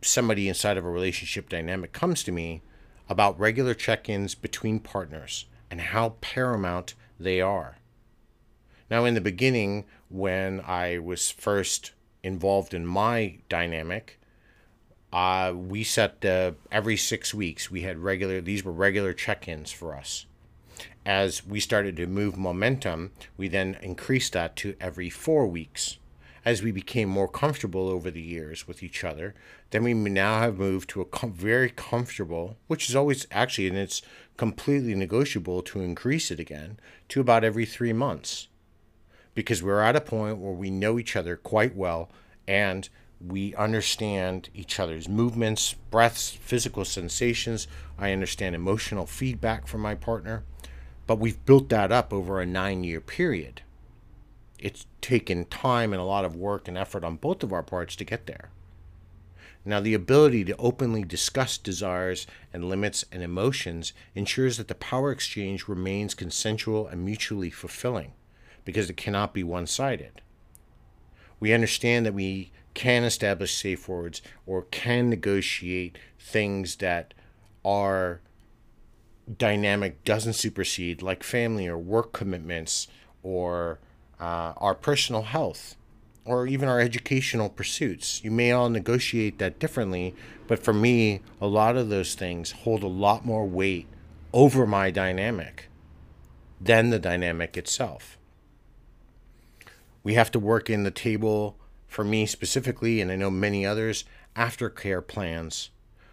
somebody 0.02 0.48
inside 0.48 0.76
of 0.76 0.84
a 0.84 0.90
relationship 0.90 1.48
dynamic 1.48 1.92
comes 1.92 2.24
to 2.24 2.32
me 2.32 2.62
about 3.08 3.38
regular 3.38 3.74
check 3.74 4.08
ins 4.08 4.34
between 4.34 4.80
partners 4.80 5.46
and 5.70 5.80
how 5.80 6.16
paramount 6.20 6.94
they 7.20 7.40
are. 7.40 7.76
Now, 8.90 9.04
in 9.04 9.14
the 9.14 9.20
beginning, 9.20 9.84
when 10.08 10.60
I 10.60 10.98
was 10.98 11.30
first 11.30 11.92
involved 12.22 12.74
in 12.74 12.86
my 12.86 13.38
dynamic, 13.48 14.20
uh, 15.12 15.52
we 15.56 15.82
set 15.82 16.24
uh, 16.24 16.52
every 16.70 16.96
six 16.96 17.32
weeks. 17.32 17.70
We 17.70 17.82
had 17.82 17.98
regular; 17.98 18.40
these 18.40 18.64
were 18.64 18.72
regular 18.72 19.12
check-ins 19.12 19.72
for 19.72 19.94
us. 19.94 20.26
As 21.04 21.46
we 21.46 21.60
started 21.60 21.96
to 21.96 22.06
move 22.06 22.36
momentum, 22.36 23.12
we 23.36 23.48
then 23.48 23.78
increased 23.80 24.32
that 24.34 24.56
to 24.56 24.76
every 24.80 25.08
four 25.08 25.46
weeks. 25.46 25.98
As 26.44 26.62
we 26.62 26.70
became 26.70 27.08
more 27.08 27.28
comfortable 27.28 27.88
over 27.88 28.10
the 28.10 28.22
years 28.22 28.68
with 28.68 28.82
each 28.82 29.02
other, 29.02 29.34
then 29.70 29.82
we 29.82 29.94
now 29.94 30.40
have 30.40 30.58
moved 30.58 30.90
to 30.90 31.00
a 31.00 31.04
com- 31.04 31.32
very 31.32 31.70
comfortable, 31.70 32.56
which 32.66 32.88
is 32.88 32.94
always 32.94 33.26
actually, 33.30 33.66
and 33.66 33.76
it's 33.76 34.02
completely 34.36 34.94
negotiable 34.94 35.62
to 35.62 35.80
increase 35.80 36.30
it 36.30 36.38
again 36.38 36.78
to 37.08 37.20
about 37.20 37.42
every 37.42 37.66
three 37.66 37.92
months, 37.92 38.48
because 39.36 39.62
we're 39.62 39.82
at 39.82 39.94
a 39.94 40.00
point 40.00 40.38
where 40.38 40.54
we 40.54 40.70
know 40.70 40.98
each 40.98 41.14
other 41.14 41.36
quite 41.36 41.76
well 41.76 42.10
and 42.48 42.88
we 43.20 43.54
understand 43.54 44.48
each 44.54 44.80
other's 44.80 45.10
movements, 45.10 45.74
breaths, 45.90 46.30
physical 46.30 46.86
sensations. 46.86 47.68
I 47.98 48.12
understand 48.12 48.54
emotional 48.54 49.04
feedback 49.04 49.66
from 49.66 49.82
my 49.82 49.94
partner. 49.94 50.42
But 51.06 51.18
we've 51.18 51.44
built 51.44 51.68
that 51.68 51.92
up 51.92 52.14
over 52.14 52.40
a 52.40 52.46
nine 52.46 52.82
year 52.82 53.00
period. 53.00 53.60
It's 54.58 54.86
taken 55.02 55.44
time 55.44 55.92
and 55.92 56.00
a 56.00 56.06
lot 56.06 56.24
of 56.24 56.34
work 56.34 56.66
and 56.66 56.78
effort 56.78 57.04
on 57.04 57.16
both 57.16 57.42
of 57.42 57.52
our 57.52 57.62
parts 57.62 57.94
to 57.96 58.04
get 58.04 58.26
there. 58.26 58.48
Now, 59.66 59.80
the 59.80 59.94
ability 59.94 60.44
to 60.44 60.56
openly 60.56 61.04
discuss 61.04 61.58
desires 61.58 62.26
and 62.54 62.70
limits 62.70 63.04
and 63.12 63.22
emotions 63.22 63.92
ensures 64.14 64.56
that 64.56 64.68
the 64.68 64.74
power 64.74 65.10
exchange 65.10 65.68
remains 65.68 66.14
consensual 66.14 66.86
and 66.86 67.04
mutually 67.04 67.50
fulfilling 67.50 68.12
because 68.66 68.90
it 68.90 68.98
cannot 68.98 69.32
be 69.32 69.42
one 69.42 69.66
sided. 69.66 70.20
We 71.40 71.54
understand 71.54 72.04
that 72.04 72.12
we 72.12 72.50
can 72.74 73.04
establish 73.04 73.54
safe 73.54 73.88
words 73.88 74.20
or 74.44 74.62
can 74.64 75.08
negotiate 75.08 75.96
things 76.20 76.76
that 76.76 77.14
are 77.64 78.20
dynamic 79.38 80.04
doesn't 80.04 80.34
supersede 80.34 81.00
like 81.00 81.22
family 81.22 81.66
or 81.66 81.78
work 81.78 82.12
commitments 82.12 82.86
or 83.22 83.78
uh, 84.20 84.52
our 84.58 84.74
personal 84.74 85.22
health 85.22 85.74
or 86.24 86.46
even 86.46 86.68
our 86.68 86.78
educational 86.78 87.48
pursuits 87.48 88.22
you 88.22 88.30
may 88.30 88.52
all 88.52 88.68
negotiate 88.68 89.38
that 89.38 89.58
differently 89.58 90.14
but 90.46 90.60
for 90.60 90.72
me 90.72 91.20
a 91.40 91.46
lot 91.46 91.76
of 91.76 91.88
those 91.88 92.14
things 92.14 92.52
hold 92.52 92.84
a 92.84 92.86
lot 92.86 93.24
more 93.24 93.46
weight 93.46 93.88
over 94.32 94.64
my 94.64 94.90
dynamic 94.90 95.68
than 96.60 96.90
the 96.90 96.98
dynamic 96.98 97.56
itself 97.56 98.15
We 100.06 100.14
have 100.14 100.30
to 100.30 100.38
work 100.38 100.70
in 100.70 100.84
the 100.84 100.92
table, 100.92 101.58
for 101.88 102.04
me 102.04 102.26
specifically, 102.26 103.00
and 103.00 103.10
I 103.10 103.16
know 103.16 103.28
many 103.28 103.66
others, 103.66 104.04
aftercare 104.36 105.04
plans, 105.04 105.70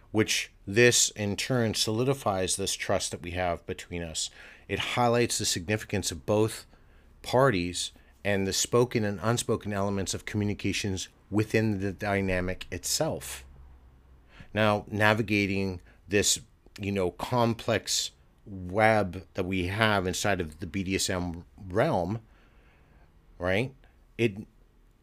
which 0.09 0.51
this 0.65 1.11
in 1.11 1.35
turn 1.35 1.75
solidifies 1.75 2.55
this 2.55 2.73
trust 2.73 3.11
that 3.11 3.21
we 3.21 3.31
have 3.31 3.63
between 3.67 4.01
us. 4.01 4.31
It 4.67 4.79
highlights 4.97 5.37
the 5.37 5.45
significance 5.45 6.11
of 6.11 6.25
both 6.25 6.65
parties 7.21 7.91
and 8.25 8.47
the 8.47 8.51
spoken 8.51 9.03
and 9.03 9.19
unspoken 9.21 9.71
elements 9.71 10.15
of 10.15 10.25
communications 10.25 11.07
within 11.29 11.79
the 11.79 11.91
dynamic 11.91 12.65
itself. 12.71 13.45
Now, 14.55 14.85
navigating 14.89 15.81
this, 16.07 16.39
you 16.79 16.91
know, 16.91 17.11
complex 17.11 18.09
web 18.47 19.27
that 19.35 19.45
we 19.45 19.67
have 19.67 20.07
inside 20.07 20.41
of 20.41 20.61
the 20.61 20.65
BDSM 20.65 21.43
realm, 21.69 22.21
right? 23.37 23.71
It 24.17 24.37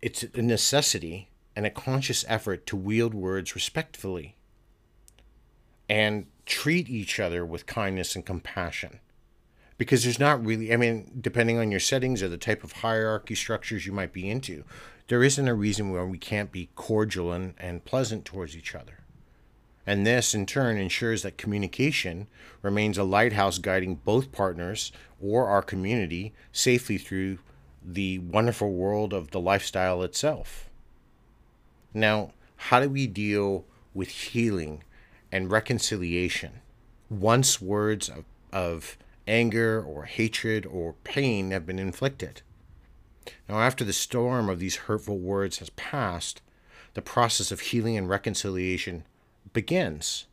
it's 0.00 0.22
a 0.22 0.42
necessity 0.42 1.28
and 1.54 1.66
a 1.66 1.70
conscious 1.70 2.24
effort 2.28 2.66
to 2.66 2.76
wield 2.76 3.14
words 3.14 3.54
respectfully 3.54 4.36
and 5.88 6.26
treat 6.46 6.88
each 6.88 7.18
other 7.18 7.44
with 7.44 7.66
kindness 7.66 8.14
and 8.14 8.24
compassion. 8.24 9.00
Because 9.76 10.04
there's 10.04 10.18
not 10.18 10.44
really, 10.44 10.72
I 10.72 10.76
mean, 10.76 11.10
depending 11.20 11.58
on 11.58 11.70
your 11.70 11.80
settings 11.80 12.22
or 12.22 12.28
the 12.28 12.38
type 12.38 12.62
of 12.62 12.72
hierarchy 12.72 13.34
structures 13.34 13.86
you 13.86 13.92
might 13.92 14.12
be 14.12 14.28
into, 14.30 14.64
there 15.08 15.24
isn't 15.24 15.48
a 15.48 15.54
reason 15.54 15.90
why 15.90 16.04
we 16.04 16.18
can't 16.18 16.52
be 16.52 16.70
cordial 16.76 17.32
and, 17.32 17.54
and 17.58 17.84
pleasant 17.84 18.24
towards 18.24 18.56
each 18.56 18.74
other. 18.74 19.00
And 19.86 20.06
this, 20.06 20.34
in 20.34 20.46
turn, 20.46 20.76
ensures 20.76 21.22
that 21.22 21.38
communication 21.38 22.28
remains 22.62 22.98
a 22.98 23.04
lighthouse 23.04 23.58
guiding 23.58 23.96
both 23.96 24.30
partners 24.30 24.92
or 25.20 25.46
our 25.46 25.62
community 25.62 26.34
safely 26.52 26.98
through 26.98 27.38
the 27.82 28.18
wonderful 28.18 28.72
world 28.72 29.12
of 29.12 29.30
the 29.30 29.40
lifestyle 29.40 30.02
itself. 30.02 30.68
Now, 31.94 32.32
how 32.56 32.80
do 32.80 32.88
we 32.88 33.06
deal 33.06 33.64
with 33.94 34.08
healing 34.08 34.84
and 35.32 35.50
reconciliation 35.50 36.60
once 37.08 37.60
words 37.60 38.08
of, 38.08 38.24
of 38.52 38.98
anger 39.26 39.82
or 39.82 40.04
hatred 40.04 40.66
or 40.66 40.94
pain 41.04 41.50
have 41.50 41.66
been 41.66 41.78
inflicted? 41.78 42.42
Now, 43.48 43.60
after 43.60 43.84
the 43.84 43.92
storm 43.92 44.48
of 44.48 44.58
these 44.58 44.76
hurtful 44.76 45.18
words 45.18 45.58
has 45.58 45.70
passed, 45.70 46.42
the 46.94 47.02
process 47.02 47.52
of 47.52 47.60
healing 47.60 47.96
and 47.96 48.08
reconciliation 48.08 49.04
begins. 49.52 50.26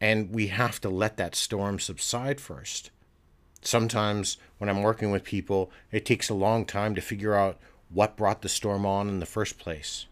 And 0.00 0.32
we 0.34 0.48
have 0.48 0.80
to 0.82 0.88
let 0.88 1.16
that 1.16 1.34
storm 1.34 1.78
subside 1.78 2.40
first. 2.40 2.90
Sometimes 3.62 4.38
when 4.58 4.68
I'm 4.68 4.82
working 4.82 5.10
with 5.10 5.24
people, 5.24 5.70
it 5.90 6.04
takes 6.04 6.28
a 6.28 6.34
long 6.34 6.64
time 6.64 6.94
to 6.94 7.00
figure 7.00 7.34
out 7.34 7.58
what 7.90 8.16
brought 8.16 8.42
the 8.42 8.48
storm 8.48 8.84
on 8.84 9.08
in 9.08 9.20
the 9.20 9.26
first 9.26 9.58
place. 9.58 10.06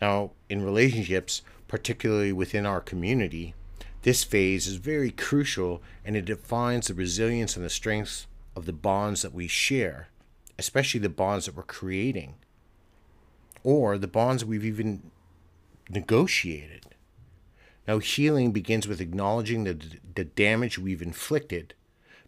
Now, 0.00 0.30
in 0.48 0.64
relationships, 0.64 1.42
particularly 1.68 2.32
within 2.32 2.64
our 2.64 2.80
community, 2.80 3.54
this 4.02 4.24
phase 4.24 4.66
is 4.66 4.76
very 4.76 5.10
crucial 5.10 5.82
and 6.04 6.16
it 6.16 6.24
defines 6.24 6.86
the 6.86 6.94
resilience 6.94 7.56
and 7.56 7.64
the 7.64 7.70
strength 7.70 8.26
of 8.56 8.66
the 8.66 8.72
bonds 8.72 9.22
that 9.22 9.34
we 9.34 9.46
share, 9.46 10.08
especially 10.58 11.00
the 11.00 11.08
bonds 11.08 11.46
that 11.46 11.56
we're 11.56 11.62
creating, 11.62 12.34
or 13.62 13.98
the 13.98 14.06
bonds 14.06 14.44
we've 14.44 14.64
even 14.64 15.10
negotiated. 15.88 16.86
Now, 17.86 17.98
healing 17.98 18.52
begins 18.52 18.86
with 18.86 19.00
acknowledging 19.00 19.64
the, 19.64 19.78
the 20.14 20.24
damage 20.24 20.78
we've 20.78 21.02
inflicted 21.02 21.74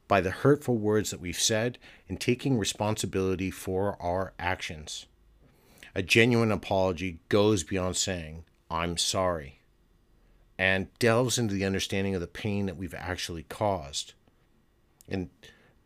by 0.08 0.20
the 0.20 0.30
hurtful 0.30 0.76
words 0.76 1.10
that 1.10 1.20
we've 1.20 1.40
said 1.40 1.78
and 2.08 2.20
taking 2.20 2.58
responsibility 2.58 3.50
for 3.50 3.96
our 4.00 4.32
actions. 4.38 5.06
A 5.94 6.02
genuine 6.02 6.52
apology 6.52 7.18
goes 7.28 7.64
beyond 7.64 7.96
saying, 7.96 8.44
I'm 8.70 8.96
sorry, 8.96 9.60
and 10.58 10.88
delves 10.98 11.38
into 11.38 11.54
the 11.54 11.64
understanding 11.64 12.14
of 12.14 12.20
the 12.20 12.26
pain 12.26 12.66
that 12.66 12.76
we've 12.76 12.94
actually 12.94 13.44
caused. 13.44 14.14
And 15.08 15.30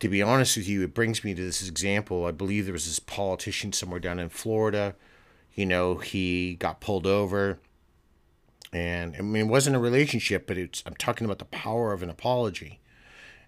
to 0.00 0.08
be 0.08 0.22
honest 0.22 0.56
with 0.56 0.68
you, 0.68 0.82
it 0.82 0.94
brings 0.94 1.24
me 1.24 1.34
to 1.34 1.42
this 1.42 1.66
example. 1.66 2.26
I 2.26 2.30
believe 2.30 2.64
there 2.64 2.72
was 2.72 2.86
this 2.86 2.98
politician 2.98 3.72
somewhere 3.72 4.00
down 4.00 4.18
in 4.18 4.28
Florida. 4.28 4.94
You 5.54 5.66
know, 5.66 5.96
he 5.96 6.54
got 6.54 6.80
pulled 6.80 7.06
over. 7.06 7.58
And 8.72 9.16
I 9.16 9.22
mean, 9.22 9.46
it 9.46 9.50
wasn't 9.50 9.76
a 9.76 9.80
relationship, 9.80 10.46
but 10.46 10.58
it's, 10.58 10.82
I'm 10.84 10.94
talking 10.94 11.24
about 11.24 11.38
the 11.38 11.46
power 11.46 11.92
of 11.92 12.02
an 12.02 12.10
apology 12.10 12.80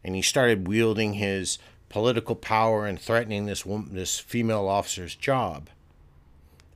and 0.05 0.15
he 0.15 0.23
started 0.23 0.69
wielding 0.69 1.15
his 1.15 1.59
political 1.89 2.35
power 2.35 2.87
and 2.87 3.01
threatening 3.01 3.47
this 3.47 3.65
woman, 3.65 3.95
this 3.95 4.19
female 4.19 4.69
officer's 4.69 5.15
job. 5.15 5.69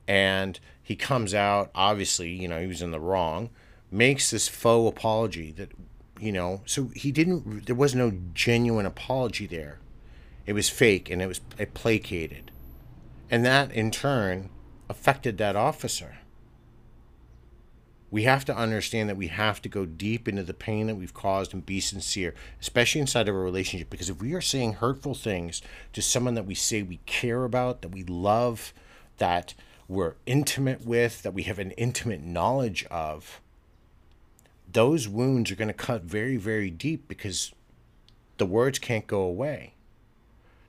And 0.07 0.59
he 0.81 0.95
comes 0.95 1.33
out, 1.33 1.71
obviously, 1.73 2.29
you 2.31 2.47
know, 2.47 2.59
he 2.59 2.67
was 2.67 2.81
in 2.81 2.91
the 2.91 2.99
wrong, 2.99 3.49
makes 3.91 4.31
this 4.31 4.47
faux 4.47 4.89
apology 4.97 5.51
that, 5.53 5.71
you 6.19 6.31
know, 6.31 6.61
so 6.65 6.89
he 6.95 7.11
didn't, 7.11 7.67
there 7.67 7.75
was 7.75 7.95
no 7.95 8.11
genuine 8.33 8.85
apology 8.85 9.47
there. 9.47 9.79
It 10.45 10.53
was 10.53 10.69
fake 10.69 11.09
and 11.09 11.21
it 11.21 11.27
was 11.27 11.39
it 11.57 11.73
placated. 11.73 12.51
And 13.31 13.45
that 13.45 13.71
in 13.71 13.91
turn 13.91 14.49
affected 14.89 15.37
that 15.37 15.55
officer 15.55 16.17
we 18.13 18.23
have 18.25 18.45
to 18.45 18.55
understand 18.55 19.09
that 19.09 19.17
we 19.17 19.25
have 19.25 19.59
to 19.59 19.67
go 19.67 19.87
deep 19.87 20.27
into 20.27 20.43
the 20.43 20.53
pain 20.53 20.85
that 20.85 20.93
we've 20.93 21.15
caused 21.15 21.51
and 21.51 21.65
be 21.65 21.79
sincere, 21.79 22.35
especially 22.61 23.01
inside 23.01 23.27
of 23.27 23.33
a 23.33 23.39
relationship. 23.39 23.89
Because 23.89 24.07
if 24.07 24.21
we 24.21 24.35
are 24.35 24.39
saying 24.39 24.73
hurtful 24.73 25.15
things 25.15 25.63
to 25.93 26.01
someone 26.03 26.35
that 26.35 26.45
we 26.45 26.53
say 26.53 26.83
we 26.83 26.99
care 27.07 27.43
about, 27.43 27.81
that 27.81 27.89
we 27.89 28.03
love, 28.03 28.71
that 29.17 29.55
we're 29.87 30.13
intimate 30.27 30.85
with, 30.85 31.23
that 31.23 31.33
we 31.33 31.41
have 31.41 31.57
an 31.57 31.71
intimate 31.71 32.21
knowledge 32.21 32.85
of, 32.91 33.41
those 34.71 35.07
wounds 35.07 35.49
are 35.49 35.55
going 35.55 35.67
to 35.67 35.73
cut 35.73 36.03
very, 36.03 36.37
very 36.37 36.69
deep 36.69 37.07
because 37.07 37.51
the 38.37 38.45
words 38.45 38.77
can't 38.77 39.07
go 39.07 39.21
away. 39.21 39.73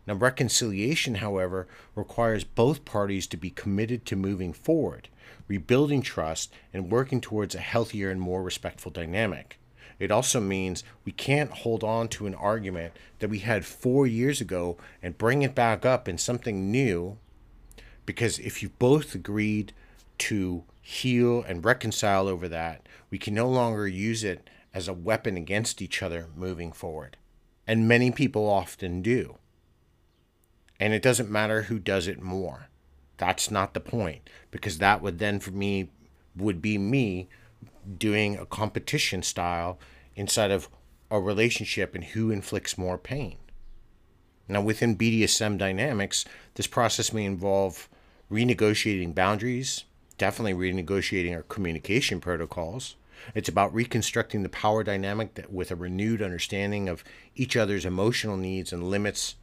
Now, 0.07 0.15
reconciliation, 0.15 1.17
however, 1.17 1.67
requires 1.95 2.45
both 2.45 2.85
parties 2.85 3.27
to 3.29 3.37
be 3.37 3.51
committed 3.51 4.05
to 4.07 4.17
moving 4.17 4.53
forward, 4.53 5.09
rebuilding 5.49 6.03
trust, 6.03 6.53
and 6.73 6.91
working 6.91 7.21
towards 7.21 7.55
a 7.55 7.61
healthier 7.61 8.11
and 8.11 8.21
more 8.21 8.43
respectful 8.43 8.91
dynamic. 8.91 9.59
It 9.99 10.11
also 10.11 10.41
means 10.41 10.85
we 11.05 11.13
can't 11.13 11.51
hold 11.51 11.85
on 11.85 12.09
to 12.09 12.27
an 12.27 12.35
argument 12.35 12.93
that 13.21 13.31
we 13.31 13.39
had 13.39 13.65
four 13.65 14.07
years 14.07 14.41
ago 14.41 14.77
and 15.03 15.17
bring 15.17 15.43
it 15.43 15.55
back 15.55 15.87
up 15.87 16.09
in 16.09 16.19
something 16.19 16.71
new, 16.71 17.17
because 18.05 18.39
if 18.39 18.63
you 18.63 18.71
both 18.79 19.15
agreed 19.15 19.73
to 20.19 20.65
heal 20.83 21.43
and 21.43 21.65
reconcile 21.65 22.29
over 22.29 22.49
that, 22.49 22.87
we 23.09 23.19
can 23.19 23.35
no 23.35 23.49
longer 23.49 23.89
use 23.89 24.23
it 24.23 24.51
as 24.75 24.89
a 24.89 24.93
weapon 24.93 25.37
against 25.37 25.81
each 25.81 26.03
other 26.03 26.27
moving 26.37 26.73
forward. 26.73 27.17
And 27.67 27.89
many 27.89 28.11
people 28.11 28.47
often 28.51 29.01
do. 29.01 29.39
And 30.81 30.93
it 30.93 31.03
doesn't 31.03 31.31
matter 31.31 31.63
who 31.63 31.79
does 31.79 32.07
it 32.07 32.21
more. 32.21 32.69
That's 33.17 33.51
not 33.51 33.75
the 33.75 33.81
point 33.81 34.29
because 34.51 34.79
that 34.79 35.01
would 35.01 35.19
then 35.19 35.41
for 35.41 35.53
me 35.53 35.89
would 36.37 36.61
be 36.61 36.79
me 36.79 37.29
doing 37.99 38.37
a 38.37 38.47
competition 38.47 39.23
style 39.23 39.79
inside 40.17 40.51
of 40.51 40.69
a 41.11 41.21
relationship 41.21 41.95
and 41.95 42.05
who 42.05 42.31
inflicts 42.31 42.77
more 42.77 42.99
pain. 42.99 43.37
Now, 44.49 44.61
within 44.61 44.97
BDSM 44.97 45.59
dynamics, 45.59 46.25
this 46.55 46.67
process 46.67 47.13
may 47.13 47.25
involve 47.25 47.89
renegotiating 48.31 49.15
boundaries, 49.15 49.85
definitely 50.19 50.55
renegotiating 50.55 51.35
our 51.35 51.43
communication 51.43 52.21
protocols. 52.21 52.97
It's 53.35 53.49
about 53.49 53.73
reconstructing 53.73 54.43
the 54.43 54.49
power 54.49 54.83
dynamic 54.85 55.35
that, 55.35 55.53
with 55.53 55.71
a 55.71 55.77
renewed 55.77 56.21
understanding 56.21 56.89
of 56.89 57.05
each 57.37 57.57
other's 57.57 57.87
emotional 57.87 58.37
needs 58.37 58.73
and 58.73 58.91
limits 58.91 59.37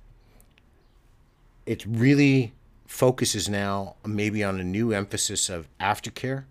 it 1.65 1.85
really 1.85 2.53
focuses 2.87 3.47
now 3.47 3.95
maybe 4.05 4.43
on 4.43 4.59
a 4.59 4.63
new 4.63 4.91
emphasis 4.91 5.49
of 5.49 5.67
aftercare. 5.79 6.45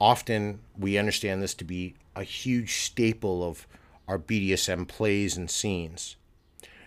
Often 0.00 0.60
we 0.78 0.98
understand 0.98 1.42
this 1.42 1.54
to 1.54 1.64
be 1.64 1.94
a 2.14 2.22
huge 2.22 2.82
staple 2.82 3.42
of 3.42 3.66
our 4.06 4.18
BDSM 4.18 4.86
plays 4.88 5.36
and 5.36 5.50
scenes. 5.50 6.16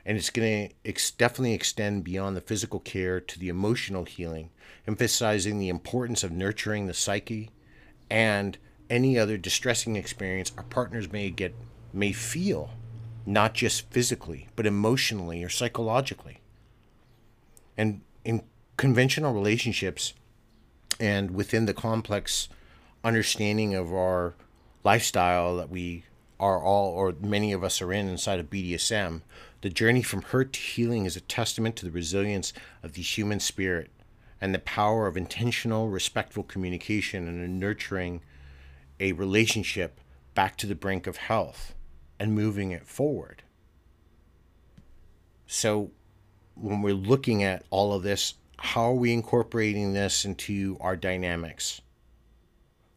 And 0.06 0.18
it's 0.18 0.30
going 0.30 0.70
to 0.84 1.12
definitely 1.18 1.54
extend 1.54 2.04
beyond 2.04 2.36
the 2.36 2.42
physical 2.42 2.80
care 2.80 3.20
to 3.22 3.40
the 3.40 3.50
emotional 3.50 4.06
healing, 4.06 4.50
emphasizing 4.88 5.60
the 5.60 5.70
importance 5.70 6.24
of 6.24 6.32
nurturing 6.32 6.88
the 6.88 6.94
psyche 6.94 7.52
and 8.10 8.58
any 8.90 9.18
other 9.18 9.38
distressing 9.38 9.96
experience 9.96 10.52
our 10.58 10.64
partners 10.64 11.12
may 11.12 11.30
get 11.30 11.56
may 11.94 12.12
feel, 12.12 12.72
not 13.26 13.54
just 13.54 13.90
physically, 13.90 14.50
but 14.56 14.66
emotionally 14.66 15.44
or 15.44 15.50
psychologically. 15.50 16.41
And 17.82 18.02
in 18.24 18.44
conventional 18.78 19.34
relationships 19.34 20.14
and 21.00 21.32
within 21.32 21.66
the 21.66 21.74
complex 21.74 22.48
understanding 23.04 23.74
of 23.74 23.92
our 23.92 24.36
lifestyle 24.84 25.58
that 25.58 25.72
we 25.72 26.06
are 26.40 26.62
all, 26.62 26.92
or 26.92 27.16
many 27.20 27.52
of 27.54 27.64
us 27.64 27.82
are 27.82 27.92
in 27.92 28.08
inside 28.08 28.40
of 28.40 28.52
BDSM, 28.52 29.24
The 29.62 29.72
journey 29.72 30.04
from 30.04 30.22
hurt 30.22 30.54
to 30.54 30.60
healing 30.60 31.06
is 31.06 31.16
a 31.16 31.22
testament 31.22 31.76
to 31.78 31.86
the 31.86 31.92
resilience 31.92 32.54
of 32.84 32.94
the 32.94 33.02
human 33.02 33.40
spirit 33.40 33.90
and 34.40 34.54
the 34.54 34.60
power 34.60 35.08
of 35.08 35.18
intentional, 35.18 35.90
respectful 35.90 36.44
communication 36.44 37.28
and 37.28 37.60
nurturing 37.60 38.22
a 39.00 39.14
relationship 39.14 40.00
back 40.36 40.56
to 40.58 40.68
the 40.68 40.76
brink 40.76 41.08
of 41.08 41.18
health 41.18 41.74
and 42.20 42.36
moving 42.36 42.72
it 42.72 42.86
forward. 42.86 43.42
So, 45.48 45.90
when 46.62 46.82
we're 46.82 46.94
looking 46.94 47.44
at 47.44 47.66
all 47.70 47.94
of 47.94 48.04
this, 48.04 48.36
how 48.58 48.92
are 48.92 48.94
we 48.94 49.12
incorporating 49.12 49.94
this 49.94 50.24
into 50.24 50.78
our 50.80 50.96
dynamics? 50.96 51.82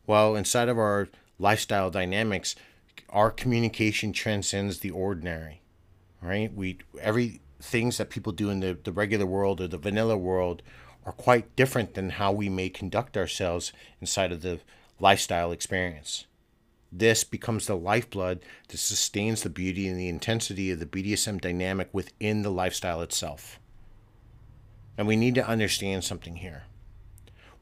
Well, 0.06 0.36
inside 0.36 0.68
of 0.68 0.78
our 0.78 1.08
lifestyle 1.38 1.90
dynamics, 1.90 2.54
our 3.08 3.30
communication 3.30 4.12
transcends 4.12 4.80
the 4.80 4.90
ordinary, 4.90 5.62
right? 6.20 6.52
We 6.52 6.78
every 7.00 7.40
things 7.60 7.96
that 7.96 8.10
people 8.10 8.32
do 8.32 8.50
in 8.50 8.60
the, 8.60 8.78
the 8.84 8.92
regular 8.92 9.24
world 9.24 9.60
or 9.60 9.68
the 9.68 9.78
vanilla 9.78 10.18
world 10.18 10.62
are 11.06 11.12
quite 11.12 11.56
different 11.56 11.94
than 11.94 12.10
how 12.10 12.32
we 12.32 12.48
may 12.48 12.68
conduct 12.68 13.16
ourselves 13.16 13.72
inside 14.00 14.32
of 14.32 14.42
the 14.42 14.60
lifestyle 15.00 15.50
experience. 15.50 16.26
This 16.92 17.24
becomes 17.24 17.66
the 17.66 17.76
lifeblood 17.76 18.40
that 18.68 18.78
sustains 18.78 19.42
the 19.42 19.50
beauty 19.50 19.88
and 19.88 19.98
the 19.98 20.08
intensity 20.08 20.70
of 20.70 20.78
the 20.78 20.86
BDSM 20.86 21.40
dynamic 21.40 21.88
within 21.92 22.42
the 22.42 22.50
lifestyle 22.50 23.00
itself. 23.00 23.58
And 24.96 25.06
we 25.06 25.16
need 25.16 25.34
to 25.34 25.46
understand 25.46 26.04
something 26.04 26.36
here. 26.36 26.64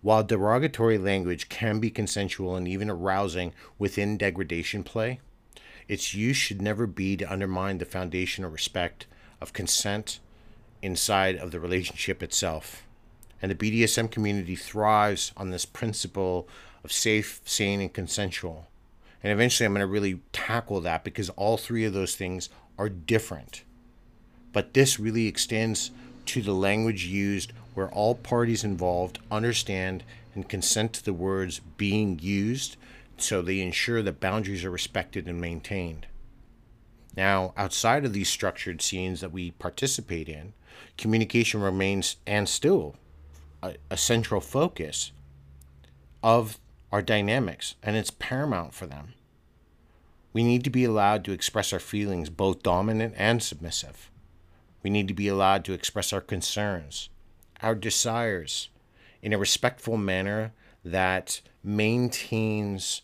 While 0.02 0.24
derogatory 0.24 0.98
language 0.98 1.48
can 1.48 1.78
be 1.78 1.88
consensual 1.88 2.56
and 2.56 2.66
even 2.66 2.90
arousing 2.90 3.54
within 3.78 4.18
degradation 4.18 4.82
play, 4.82 5.20
its 5.88 6.12
use 6.12 6.36
should 6.36 6.60
never 6.60 6.86
be 6.86 7.16
to 7.16 7.32
undermine 7.32 7.78
the 7.78 7.84
foundation 7.84 8.44
of 8.44 8.52
respect 8.52 9.06
of 9.40 9.52
consent 9.52 10.20
inside 10.82 11.36
of 11.36 11.52
the 11.52 11.60
relationship 11.60 12.22
itself. 12.22 12.82
And 13.40 13.50
the 13.50 13.54
BDSM 13.54 14.10
community 14.10 14.56
thrives 14.56 15.32
on 15.36 15.50
this 15.50 15.64
principle 15.64 16.48
of 16.84 16.92
safe, 16.92 17.40
sane, 17.44 17.80
and 17.80 17.92
consensual. 17.92 18.68
And 19.22 19.32
eventually, 19.32 19.66
I'm 19.66 19.72
going 19.72 19.80
to 19.80 19.86
really 19.86 20.20
tackle 20.32 20.80
that 20.80 21.04
because 21.04 21.30
all 21.30 21.56
three 21.56 21.84
of 21.84 21.92
those 21.92 22.16
things 22.16 22.48
are 22.78 22.88
different. 22.88 23.62
But 24.52 24.74
this 24.74 24.98
really 24.98 25.26
extends 25.26 25.90
to 26.26 26.42
the 26.42 26.54
language 26.54 27.04
used 27.06 27.52
where 27.74 27.90
all 27.90 28.14
parties 28.14 28.64
involved 28.64 29.18
understand 29.30 30.04
and 30.34 30.48
consent 30.48 30.92
to 30.94 31.04
the 31.04 31.12
words 31.12 31.60
being 31.76 32.18
used 32.20 32.76
so 33.16 33.40
they 33.40 33.60
ensure 33.60 34.02
that 34.02 34.20
boundaries 34.20 34.64
are 34.64 34.70
respected 34.70 35.28
and 35.28 35.40
maintained. 35.40 36.06
Now, 37.16 37.52
outside 37.56 38.04
of 38.04 38.12
these 38.12 38.28
structured 38.28 38.80
scenes 38.80 39.20
that 39.20 39.32
we 39.32 39.52
participate 39.52 40.28
in, 40.28 40.54
communication 40.96 41.60
remains 41.60 42.16
and 42.26 42.48
still 42.48 42.96
a, 43.62 43.74
a 43.90 43.96
central 43.96 44.40
focus 44.40 45.12
of 46.22 46.58
our 46.92 47.02
dynamics, 47.02 47.74
and 47.82 47.96
it's 47.96 48.10
paramount 48.10 48.74
for 48.74 48.86
them. 48.86 49.14
We 50.32 50.44
need 50.44 50.62
to 50.64 50.70
be 50.70 50.84
allowed 50.84 51.24
to 51.24 51.32
express 51.32 51.72
our 51.72 51.80
feelings, 51.80 52.30
both 52.30 52.62
dominant 52.62 53.14
and 53.16 53.42
submissive. 53.42 54.10
We 54.82 54.90
need 54.90 55.08
to 55.08 55.14
be 55.14 55.28
allowed 55.28 55.64
to 55.64 55.72
express 55.72 56.12
our 56.12 56.20
concerns, 56.20 57.08
our 57.62 57.74
desires, 57.74 58.68
in 59.22 59.32
a 59.32 59.38
respectful 59.38 59.96
manner 59.96 60.52
that 60.84 61.40
maintains 61.64 63.02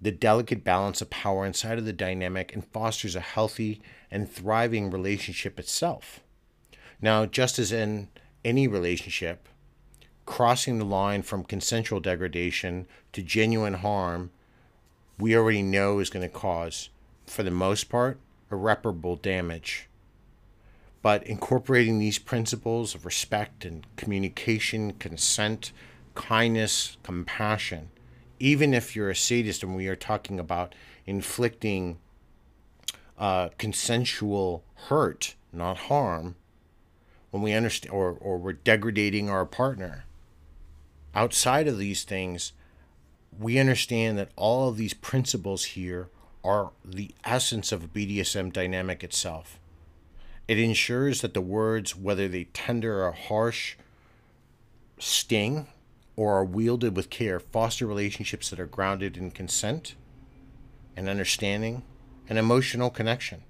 the 0.00 0.12
delicate 0.12 0.62
balance 0.62 1.00
of 1.00 1.10
power 1.10 1.44
inside 1.44 1.78
of 1.78 1.84
the 1.84 1.92
dynamic 1.92 2.54
and 2.54 2.66
fosters 2.66 3.16
a 3.16 3.20
healthy 3.20 3.80
and 4.10 4.30
thriving 4.30 4.90
relationship 4.90 5.58
itself. 5.58 6.20
Now, 7.00 7.26
just 7.26 7.58
as 7.58 7.72
in 7.72 8.08
any 8.44 8.68
relationship, 8.68 9.48
crossing 10.26 10.78
the 10.78 10.84
line 10.84 11.22
from 11.22 11.44
consensual 11.44 12.00
degradation 12.00 12.86
to 13.12 13.22
genuine 13.22 13.74
harm, 13.74 14.30
we 15.18 15.34
already 15.34 15.62
know 15.62 16.00
is 16.00 16.10
going 16.10 16.28
to 16.28 16.34
cause, 16.34 16.90
for 17.26 17.42
the 17.42 17.50
most 17.50 17.88
part, 17.88 18.18
irreparable 18.50 19.16
damage. 19.16 19.88
But 21.00 21.26
incorporating 21.26 21.98
these 21.98 22.18
principles 22.18 22.94
of 22.94 23.06
respect 23.06 23.64
and 23.64 23.86
communication, 23.96 24.92
consent, 24.94 25.72
kindness, 26.14 26.96
compassion, 27.02 27.90
even 28.38 28.74
if 28.74 28.96
you're 28.96 29.10
a 29.10 29.16
sadist 29.16 29.62
and 29.62 29.76
we 29.76 29.86
are 29.88 29.96
talking 29.96 30.40
about 30.40 30.74
inflicting 31.06 31.98
uh, 33.18 33.50
consensual 33.56 34.64
hurt, 34.88 35.36
not 35.52 35.78
harm, 35.78 36.34
when 37.30 37.42
we 37.42 37.52
understand 37.52 37.94
or, 37.94 38.12
or 38.20 38.38
we're 38.38 38.52
degrading 38.52 39.30
our 39.30 39.46
partner, 39.46 40.05
outside 41.16 41.66
of 41.66 41.78
these 41.78 42.04
things, 42.04 42.52
we 43.36 43.58
understand 43.58 44.18
that 44.18 44.30
all 44.36 44.68
of 44.68 44.76
these 44.76 44.94
principles 44.94 45.64
here 45.64 46.10
are 46.44 46.70
the 46.84 47.10
essence 47.24 47.72
of 47.72 47.82
a 47.82 47.88
BDSM 47.88 48.52
dynamic 48.52 49.02
itself. 49.02 49.58
It 50.46 50.58
ensures 50.60 51.22
that 51.22 51.34
the 51.34 51.40
words, 51.40 51.96
whether 51.96 52.28
they 52.28 52.44
tender 52.44 53.02
or 53.04 53.12
harsh, 53.12 53.76
sting, 54.98 55.66
or 56.14 56.34
are 56.34 56.44
wielded 56.44 56.94
with 56.94 57.10
care, 57.10 57.40
foster 57.40 57.86
relationships 57.86 58.50
that 58.50 58.60
are 58.60 58.66
grounded 58.66 59.16
in 59.16 59.30
consent 59.30 59.96
and 60.96 61.08
understanding 61.08 61.82
and 62.28 62.38
emotional 62.38 62.90
connection. 62.90 63.42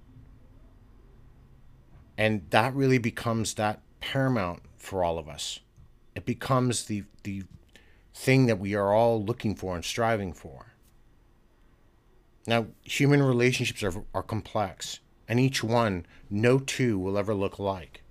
And 2.17 2.47
that 2.51 2.75
really 2.75 2.99
becomes 2.99 3.55
that 3.55 3.83
paramount 4.01 4.63
for 4.79 5.05
all 5.05 5.19
of 5.19 5.29
us. 5.29 5.61
It 6.17 6.25
becomes 6.25 6.87
the, 6.87 7.05
the 7.25 7.45
thing 8.15 8.47
that 8.47 8.59
we 8.59 8.75
are 8.75 8.93
all 8.95 9.23
looking 9.23 9.55
for 9.55 9.75
and 9.75 9.85
striving 9.85 10.33
for. 10.33 10.73
Now, 12.47 12.69
human 12.83 13.23
relationships 13.23 13.83
are, 13.83 14.03
are 14.15 14.23
complex, 14.23 15.01
and 15.29 15.39
each 15.39 15.63
one, 15.63 16.07
no 16.31 16.59
two 16.59 16.99
will 16.99 17.19
ever 17.19 17.35
look 17.35 17.59
alike. 17.59 18.03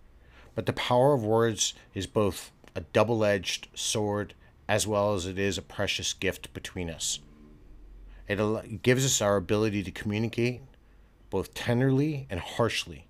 But 0.54 0.68
the 0.68 0.74
power 0.74 1.14
of 1.14 1.24
words 1.24 1.74
is 1.96 2.06
both 2.06 2.52
a 2.76 2.82
double 2.82 3.26
edged 3.26 3.70
sword 3.74 4.36
as 4.68 4.86
well 4.86 5.16
as 5.16 5.26
it 5.26 5.40
is 5.40 5.58
a 5.58 5.64
precious 5.64 6.14
gift 6.14 6.54
between 6.54 6.92
us. 6.92 7.20
It 8.28 8.82
gives 8.84 9.04
us 9.04 9.22
our 9.22 9.36
ability 9.36 9.82
to 9.84 9.92
communicate 9.92 10.62
both 11.32 11.56
tenderly 11.56 12.28
and 12.30 12.40
harshly, 12.40 13.08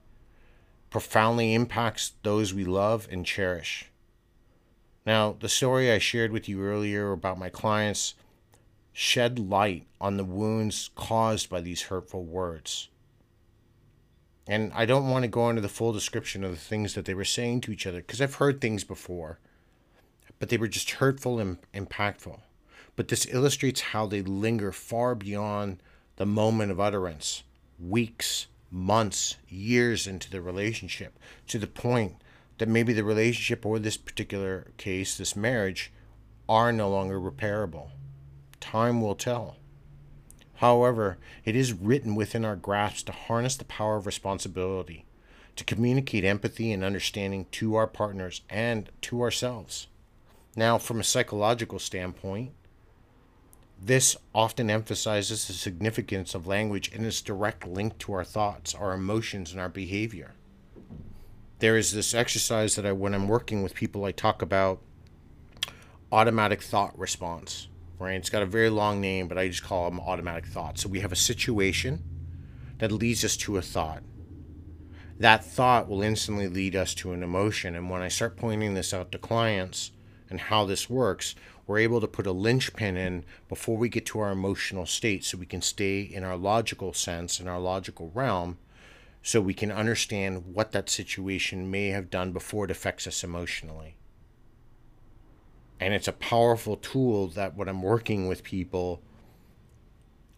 profoundly 0.90 1.54
impacts 1.54 2.14
those 2.24 2.54
we 2.54 2.64
love 2.64 3.08
and 3.12 3.26
cherish. 3.26 3.92
Now, 5.06 5.36
the 5.40 5.50
story 5.50 5.92
I 5.92 6.00
shared 6.00 6.32
with 6.32 6.50
you 6.50 6.64
earlier 6.64 7.12
about 7.12 7.38
my 7.38 7.50
clients 7.50 8.16
shed 8.92 9.38
light 9.38 9.86
on 10.02 10.18
the 10.18 10.24
wounds 10.24 10.90
caused 10.96 11.50
by 11.50 11.62
these 11.62 11.84
hurtful 11.84 12.24
words. 12.24 12.90
And 14.48 14.72
I 14.74 14.86
don't 14.86 15.10
want 15.10 15.24
to 15.24 15.28
go 15.28 15.50
into 15.50 15.62
the 15.62 15.70
full 15.70 15.92
description 15.92 16.44
of 16.44 16.52
the 16.52 16.58
things 16.58 16.94
that 16.94 17.06
they 17.06 17.14
were 17.14 17.26
saying 17.26 17.62
to 17.62 17.72
each 17.72 17.86
other 17.86 17.98
because 17.98 18.22
I've 18.22 18.36
heard 18.36 18.62
things 18.62 18.84
before, 18.84 19.40
but 20.40 20.50
they 20.50 20.58
were 20.58 20.68
just 20.68 20.92
hurtful 20.92 21.40
and 21.40 21.58
impactful. 21.74 22.40
But 22.96 23.10
this 23.10 23.28
illustrates 23.30 23.82
how 23.82 24.08
they 24.08 24.22
linger 24.22 24.72
far 24.72 25.14
beyond 25.14 25.82
the 26.16 26.26
moment 26.26 26.72
of 26.72 26.80
utterance, 26.80 27.44
weeks, 27.80 28.48
months, 28.72 29.36
years 29.50 30.08
into 30.08 30.32
the 30.32 30.42
relationship, 30.42 31.20
to 31.48 31.60
the 31.60 31.68
point 31.68 32.16
that 32.58 32.70
maybe 32.70 32.94
the 32.94 33.04
relationship 33.04 33.66
or 33.66 33.80
this 33.80 33.98
particular 33.98 34.68
case, 34.78 35.18
this 35.18 35.36
marriage, 35.36 35.92
are 36.48 36.72
no 36.72 36.90
longer 36.90 37.20
repairable. 37.20 37.90
Time 38.60 39.02
will 39.02 39.16
tell. 39.16 39.58
However, 40.56 41.18
it 41.44 41.56
is 41.56 41.74
written 41.74 42.16
within 42.16 42.46
our 42.46 42.56
grasp 42.56 43.08
to 43.08 43.12
harness 43.12 43.58
the 43.58 43.66
power 43.66 43.98
of 43.98 44.06
responsibility, 44.06 45.06
to 45.56 45.64
communicate 45.64 46.24
empathy 46.24 46.72
and 46.72 46.84
understanding 46.84 47.46
to 47.52 47.76
our 47.76 47.88
partners 47.88 48.42
and 48.50 48.90
to 49.02 49.22
ourselves. 49.22 49.88
Now, 50.56 50.78
from 50.78 51.00
a 51.00 51.04
psychological 51.04 51.80
standpoint, 51.80 52.52
this 53.82 54.16
often 54.34 54.70
emphasizes 54.70 55.48
the 55.48 55.54
significance 55.54 56.34
of 56.34 56.48
language 56.48 56.90
and 56.94 57.06
its 57.06 57.22
direct 57.22 57.68
link 57.68 57.98
to 58.00 58.14
our 58.14 58.24
thoughts, 58.24 58.74
our 58.74 58.94
emotions, 58.94 59.52
and 59.52 59.60
our 59.60 59.68
behavior 59.68 60.32
there 61.60 61.78
is 61.78 61.94
this 61.94 62.14
exercise 62.14 62.76
that 62.76 62.86
I, 62.86 62.92
when 62.92 63.14
I'm 63.14 63.28
working 63.28 63.64
with 63.64 63.74
people, 63.74 64.06
I 64.06 64.12
talk 64.12 64.42
about 64.42 64.82
automatic 66.12 66.62
thought 66.62 66.98
response. 66.98 67.68
Right? 67.98 68.16
It's 68.16 68.30
got 68.30 68.44
a 68.44 68.48
very 68.48 68.70
long 68.70 69.00
name, 69.00 69.28
but 69.28 69.38
I 69.38 69.48
just 69.48 69.64
call 69.64 69.90
them 69.90 70.02
automatic 70.02 70.46
thoughts. 70.46 70.82
So 70.82 70.90
we 70.90 71.00
have 71.00 71.14
a 71.14 71.18
situation 71.18 72.04
that 72.80 72.92
leads 72.92 73.24
us 73.24 73.38
to 73.38 73.58
a 73.58 73.62
thought. 73.62 74.04
That 75.18 75.46
thought 75.46 75.88
will 75.88 76.02
instantly 76.02 76.50
lead 76.50 76.76
us 76.76 76.94
to 76.96 77.14
an 77.14 77.24
emotion. 77.24 77.74
And 77.74 77.90
when 77.90 78.02
I 78.02 78.10
start 78.10 78.36
pointing 78.36 78.74
this 78.74 78.94
out 78.94 79.14
to 79.14 79.18
clients 79.18 79.92
and 80.30 80.42
how 80.42 80.66
this 80.66 80.90
works, 80.90 81.36
we're 81.68 81.80
able 81.80 82.02
to 82.02 82.08
put 82.08 82.28
a 82.28 82.34
linchpin 82.34 82.98
in 82.98 83.24
before 83.48 83.78
we 83.78 83.88
get 83.88 84.06
to 84.08 84.20
our 84.20 84.32
emotional 84.32 84.86
state 84.86 85.24
so 85.24 85.38
we 85.38 85.46
can 85.46 85.62
stay 85.62 86.02
in 86.02 86.26
our 86.26 86.36
logical 86.36 86.92
sense, 86.92 87.40
in 87.40 87.48
our 87.48 87.60
logical 87.60 88.12
realm, 88.14 88.58
so 89.26 89.42
we 89.42 89.56
can 89.56 89.72
understand 89.72 90.54
what 90.54 90.72
that 90.72 90.88
situation 90.88 91.72
may 91.72 91.88
have 91.88 92.12
done 92.12 92.32
before 92.32 92.66
it 92.66 92.70
affects 92.70 93.08
us 93.08 93.24
emotionally. 93.24 93.96
And 95.80 95.96
it's 95.96 96.08
a 96.08 96.14
powerful 96.14 96.76
tool 96.78 97.30
that 97.30 97.58
when 97.58 97.68
I'm 97.68 97.82
working 97.82 98.28
with 98.28 98.44
people 98.44 99.02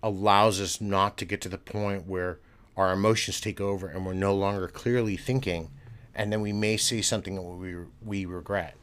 allows 0.01 0.61
us 0.61 0.79
not 0.79 1.17
to 1.17 1.25
get 1.25 1.41
to 1.41 1.49
the 1.49 1.57
point 1.57 2.07
where 2.07 2.39
our 2.77 2.93
emotions 2.93 3.41
take 3.41 3.59
over 3.59 3.89
and 3.89 4.05
we're 4.05 4.13
no 4.13 4.33
longer 4.33 4.69
clearly 4.69 5.17
thinking 5.17 5.69
and 6.15 6.31
then 6.31 6.39
we 6.39 6.53
may 6.53 6.77
say 6.77 7.01
something 7.01 7.35
that 7.35 7.41
we, 7.41 7.75
we 8.01 8.25
regret. 8.25 8.75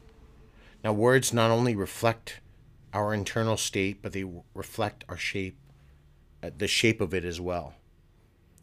Now, 0.83 0.93
words 0.93 1.33
not 1.33 1.49
only 1.49 1.75
reflect 1.75 2.41
our 2.93 3.11
internal 3.11 3.57
state, 3.57 4.03
but 4.03 4.13
they 4.13 4.25
reflect 4.53 5.03
our 5.09 5.17
shape, 5.17 5.57
uh, 6.43 6.51
the 6.55 6.67
shape 6.67 7.01
of 7.01 7.11
it 7.11 7.25
as 7.25 7.41
well. 7.41 7.73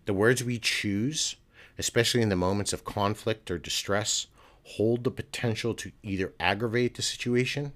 The 0.04 0.14
words 0.14 0.42
we 0.42 0.58
choose, 0.58 1.36
especially 1.78 2.22
in 2.22 2.28
the 2.28 2.36
moments 2.36 2.72
of 2.72 2.84
conflict 2.84 3.50
or 3.50 3.58
distress, 3.58 4.26
hold 4.64 5.04
the 5.04 5.10
potential 5.10 5.74
to 5.74 5.92
either 6.02 6.32
aggravate 6.40 6.94
the 6.94 7.02
situation 7.02 7.72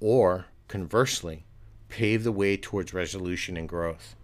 or, 0.00 0.46
conversely, 0.68 1.44
pave 1.88 2.24
the 2.24 2.32
way 2.32 2.56
towards 2.56 2.92
resolution 2.92 3.56
and 3.56 3.68
growth. 3.68 4.16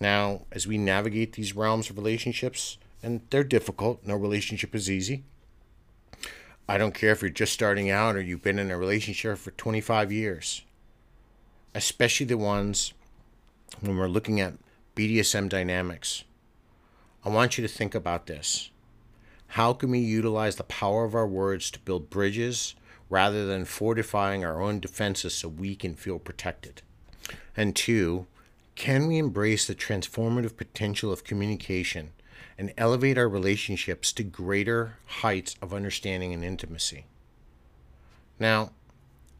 Now, 0.00 0.42
as 0.52 0.66
we 0.66 0.78
navigate 0.78 1.32
these 1.32 1.56
realms 1.56 1.90
of 1.90 1.96
relationships, 1.96 2.78
and 3.02 3.22
they're 3.30 3.44
difficult, 3.44 4.04
no 4.04 4.14
relationship 4.14 4.74
is 4.74 4.90
easy. 4.90 5.24
I 6.68 6.76
don't 6.76 6.94
care 6.94 7.12
if 7.12 7.22
you're 7.22 7.30
just 7.30 7.54
starting 7.54 7.90
out 7.90 8.14
or 8.14 8.20
you've 8.20 8.42
been 8.42 8.58
in 8.58 8.70
a 8.70 8.76
relationship 8.76 9.38
for 9.38 9.52
25 9.52 10.12
years, 10.12 10.62
especially 11.74 12.26
the 12.26 12.36
ones 12.36 12.92
when 13.80 13.96
we're 13.96 14.08
looking 14.08 14.40
at 14.40 14.54
BDSM 14.98 15.48
dynamics. 15.48 16.24
I 17.24 17.28
want 17.28 17.56
you 17.56 17.62
to 17.62 17.72
think 17.72 17.94
about 17.94 18.26
this. 18.26 18.70
How 19.46 19.72
can 19.72 19.92
we 19.92 20.00
utilize 20.00 20.56
the 20.56 20.64
power 20.64 21.04
of 21.04 21.14
our 21.14 21.26
words 21.26 21.70
to 21.70 21.78
build 21.78 22.10
bridges 22.10 22.74
rather 23.08 23.46
than 23.46 23.64
fortifying 23.64 24.44
our 24.44 24.60
own 24.60 24.80
defenses 24.80 25.34
so 25.34 25.46
we 25.46 25.76
can 25.76 25.94
feel 25.94 26.18
protected? 26.18 26.82
And 27.56 27.76
two, 27.76 28.26
can 28.74 29.06
we 29.06 29.18
embrace 29.18 29.68
the 29.68 29.76
transformative 29.76 30.56
potential 30.56 31.12
of 31.12 31.22
communication 31.22 32.10
and 32.58 32.74
elevate 32.76 33.18
our 33.18 33.28
relationships 33.28 34.12
to 34.14 34.24
greater 34.24 34.96
heights 35.06 35.54
of 35.62 35.72
understanding 35.72 36.34
and 36.34 36.42
intimacy? 36.42 37.04
Now, 38.40 38.72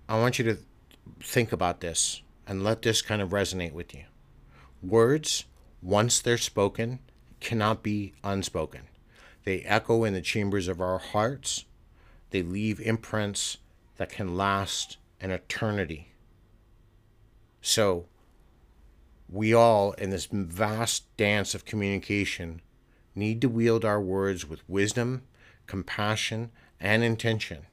I 0.09 0.21
want 0.21 0.39
you 0.39 0.45
to 0.45 0.59
think 1.21 1.51
about 1.51 1.81
this 1.81 2.23
and 2.47 2.63
let 2.63 2.83
this 2.83 3.03
kind 3.03 3.21
of 3.21 3.31
resonate 3.31 3.73
with 3.73 3.93
you. 3.93 4.05
Words, 4.83 5.45
once 5.83 6.21
they're 6.21 6.39
spoken, 6.39 7.01
cannot 7.41 7.83
be 7.83 8.13
unspoken. 8.23 8.83
They 9.45 9.61
echo 9.61 10.05
in 10.05 10.15
the 10.15 10.21
chambers 10.21 10.69
of 10.69 10.81
our 10.81 10.99
hearts. 10.99 11.65
They 12.31 12.43
leave 12.43 12.81
imprints 12.81 13.59
that 13.97 14.11
can 14.11 14.37
last 14.37 14.99
an 15.21 15.31
eternity. 15.31 16.13
So, 17.61 18.07
we 19.29 19.53
all, 19.53 19.93
in 19.93 20.11
this 20.11 20.27
vast 20.31 21.17
dance 21.17 21.55
of 21.55 21.65
communication, 21.65 22.63
need 23.15 23.41
to 23.41 23.49
wield 23.49 23.85
our 23.85 24.01
words 24.01 24.49
with 24.49 24.69
wisdom, 24.69 25.23
compassion, 25.67 26.51
and 26.81 27.03
intention, 27.03 27.67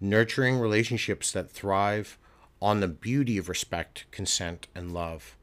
nurturing 0.00 0.58
relationships 0.58 1.32
that 1.32 1.50
thrive 1.50 2.18
on 2.60 2.80
the 2.80 2.88
beauty 2.88 3.38
of 3.38 3.48
respect, 3.48 4.04
consent, 4.10 4.68
and 4.74 4.92
love, 4.92 5.36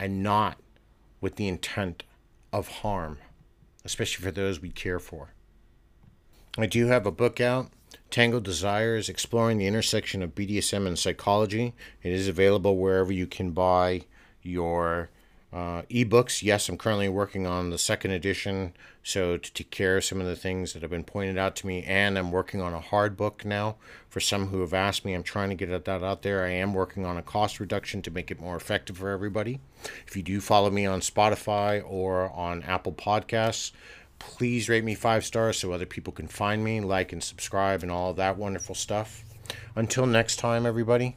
and 0.00 0.22
not 0.22 0.58
with 1.20 1.36
the 1.36 1.46
intent 1.46 2.02
of 2.52 2.68
harm, 2.68 3.18
especially 3.84 4.24
for 4.24 4.32
those 4.32 4.58
we 4.58 4.70
care 4.70 4.98
for. 4.98 5.34
I 6.58 6.66
do 6.66 6.86
have 6.86 7.06
a 7.06 7.12
book 7.12 7.40
out, 7.40 7.70
Tangled 8.10 8.44
Desires 8.44 9.08
Exploring 9.08 9.58
the 9.58 9.66
Intersection 9.66 10.22
of 10.22 10.34
BDSM 10.34 10.86
and 10.86 10.98
Psychology. 10.98 11.74
It 12.02 12.12
is 12.12 12.26
available 12.26 12.76
wherever 12.76 13.12
you 13.12 13.26
can 13.26 13.52
buy 13.52 14.06
your 14.42 15.10
uh, 15.52 15.82
ebooks, 15.90 16.42
yes, 16.42 16.68
I'm 16.68 16.78
currently 16.78 17.08
working 17.08 17.44
on 17.44 17.70
the 17.70 17.78
second 17.78 18.12
edition, 18.12 18.72
so 19.02 19.36
to 19.36 19.52
take 19.52 19.70
care 19.70 19.96
of 19.96 20.04
some 20.04 20.20
of 20.20 20.26
the 20.26 20.36
things 20.36 20.72
that 20.72 20.82
have 20.82 20.92
been 20.92 21.02
pointed 21.02 21.36
out 21.36 21.56
to 21.56 21.66
me, 21.66 21.82
and 21.82 22.16
I'm 22.16 22.30
working 22.30 22.60
on 22.60 22.72
a 22.72 22.80
hard 22.80 23.16
book 23.16 23.44
now. 23.44 23.76
For 24.08 24.20
some 24.20 24.48
who 24.48 24.60
have 24.60 24.74
asked 24.74 25.04
me, 25.04 25.12
I'm 25.12 25.24
trying 25.24 25.48
to 25.48 25.56
get 25.56 25.84
that 25.84 26.04
out 26.04 26.22
there. 26.22 26.44
I 26.44 26.50
am 26.50 26.72
working 26.72 27.04
on 27.04 27.16
a 27.16 27.22
cost 27.22 27.58
reduction 27.58 28.00
to 28.02 28.10
make 28.12 28.30
it 28.30 28.40
more 28.40 28.56
effective 28.56 28.98
for 28.98 29.10
everybody. 29.10 29.60
If 30.06 30.16
you 30.16 30.22
do 30.22 30.40
follow 30.40 30.70
me 30.70 30.86
on 30.86 31.00
Spotify 31.00 31.82
or 31.84 32.30
on 32.30 32.62
Apple 32.62 32.92
Podcasts, 32.92 33.72
please 34.20 34.68
rate 34.68 34.84
me 34.84 34.94
five 34.94 35.24
stars 35.24 35.58
so 35.58 35.72
other 35.72 35.86
people 35.86 36.12
can 36.12 36.28
find 36.28 36.62
me, 36.62 36.80
like 36.80 37.12
and 37.12 37.22
subscribe, 37.22 37.82
and 37.82 37.90
all 37.90 38.12
that 38.14 38.36
wonderful 38.36 38.76
stuff. 38.76 39.24
Until 39.74 40.06
next 40.06 40.36
time, 40.36 40.64
everybody, 40.64 41.16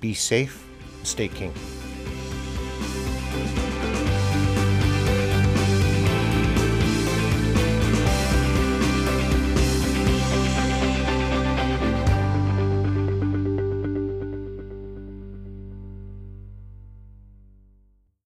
be 0.00 0.14
safe, 0.14 0.66
stay 1.02 1.28
king. 1.28 1.52
Thank 3.32 3.76
you. 3.76 3.81